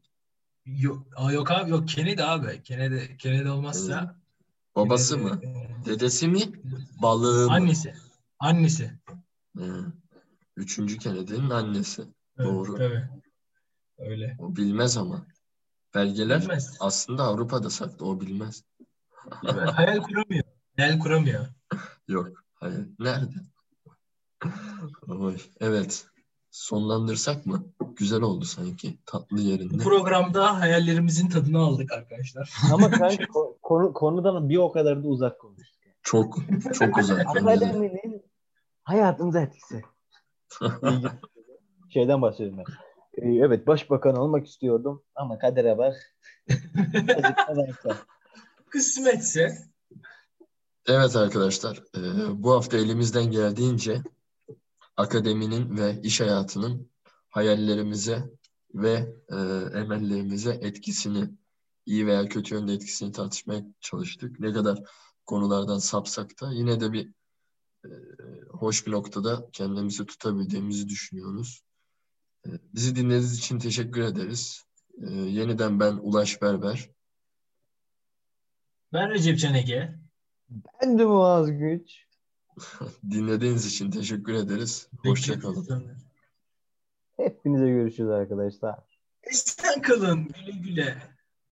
[0.65, 2.63] Yok, yok abi yok Kennedy abi.
[2.63, 4.15] Kennedy, Kennedy olmazsa
[4.75, 5.59] Babası Kennedy, mı?
[5.81, 6.41] e, Dedesi mi?
[7.01, 7.53] Balığı mı?
[7.53, 7.93] annesi.
[8.39, 8.91] Annesi.
[10.57, 12.01] Üçüncü Kennedy'nin annesi.
[12.37, 12.75] Evet, Doğru.
[12.77, 13.09] Tabii.
[13.97, 14.35] Öyle.
[14.39, 15.25] O bilmez ama.
[15.95, 16.77] Belgeler Bilmez.
[16.79, 18.05] aslında Avrupa'da saklı.
[18.05, 18.63] O bilmez.
[19.73, 20.43] Hayal kuramıyor.
[20.77, 21.45] Hayal kuramıyor.
[22.07, 22.43] Yok.
[22.53, 22.87] Hayır.
[22.99, 23.35] Nerede?
[25.07, 25.37] Oy.
[25.59, 26.07] Evet.
[26.56, 27.65] Sonlandırsak mı?
[27.95, 28.98] Güzel oldu sanki.
[29.06, 29.84] Tatlı Bu yerinde.
[29.84, 32.53] programda hayallerimizin tadını aldık arkadaşlar.
[32.73, 35.82] Ama kanka ko- konu, konudan bir o kadar da uzak konuştuk.
[36.03, 36.38] Çok
[36.73, 37.19] çok uzak.
[37.27, 38.23] Akademinin
[38.84, 39.82] hayatımıza etkisi.
[41.90, 42.65] Şeyden bahsediyorum ben.
[43.23, 45.95] Ee, evet başbakan olmak istiyordum ama kadere bak.
[48.69, 49.57] Kısmetse
[50.88, 51.99] Evet arkadaşlar, e,
[52.44, 54.02] bu hafta elimizden geldiğince
[54.97, 56.89] akademinin ve iş hayatının
[57.30, 58.30] hayallerimize
[58.73, 59.35] ve e,
[59.80, 61.30] emellerimize etkisini,
[61.85, 64.39] iyi veya kötü yönde etkisini tartışmaya çalıştık.
[64.39, 64.80] Ne kadar
[65.26, 67.09] konulardan sapsak da yine de bir
[67.85, 67.89] e,
[68.49, 71.63] hoş bir noktada kendimizi tutabildiğimizi düşünüyoruz.
[72.45, 74.63] E, bizi dinlediğiniz için teşekkür ederiz.
[75.01, 76.89] E, yeniden ben Ulaş Berber.
[78.93, 79.99] ben Recep Can Ege.
[80.49, 82.05] Ben de Muaz Güç.
[83.11, 84.90] Dinlediğiniz için teşekkür ederiz.
[84.98, 85.98] Hoşça kalın.
[87.18, 88.80] Hepinize görüşürüz arkadaşlar.
[89.23, 90.27] Esen kalın.
[90.27, 91.14] Güle güle.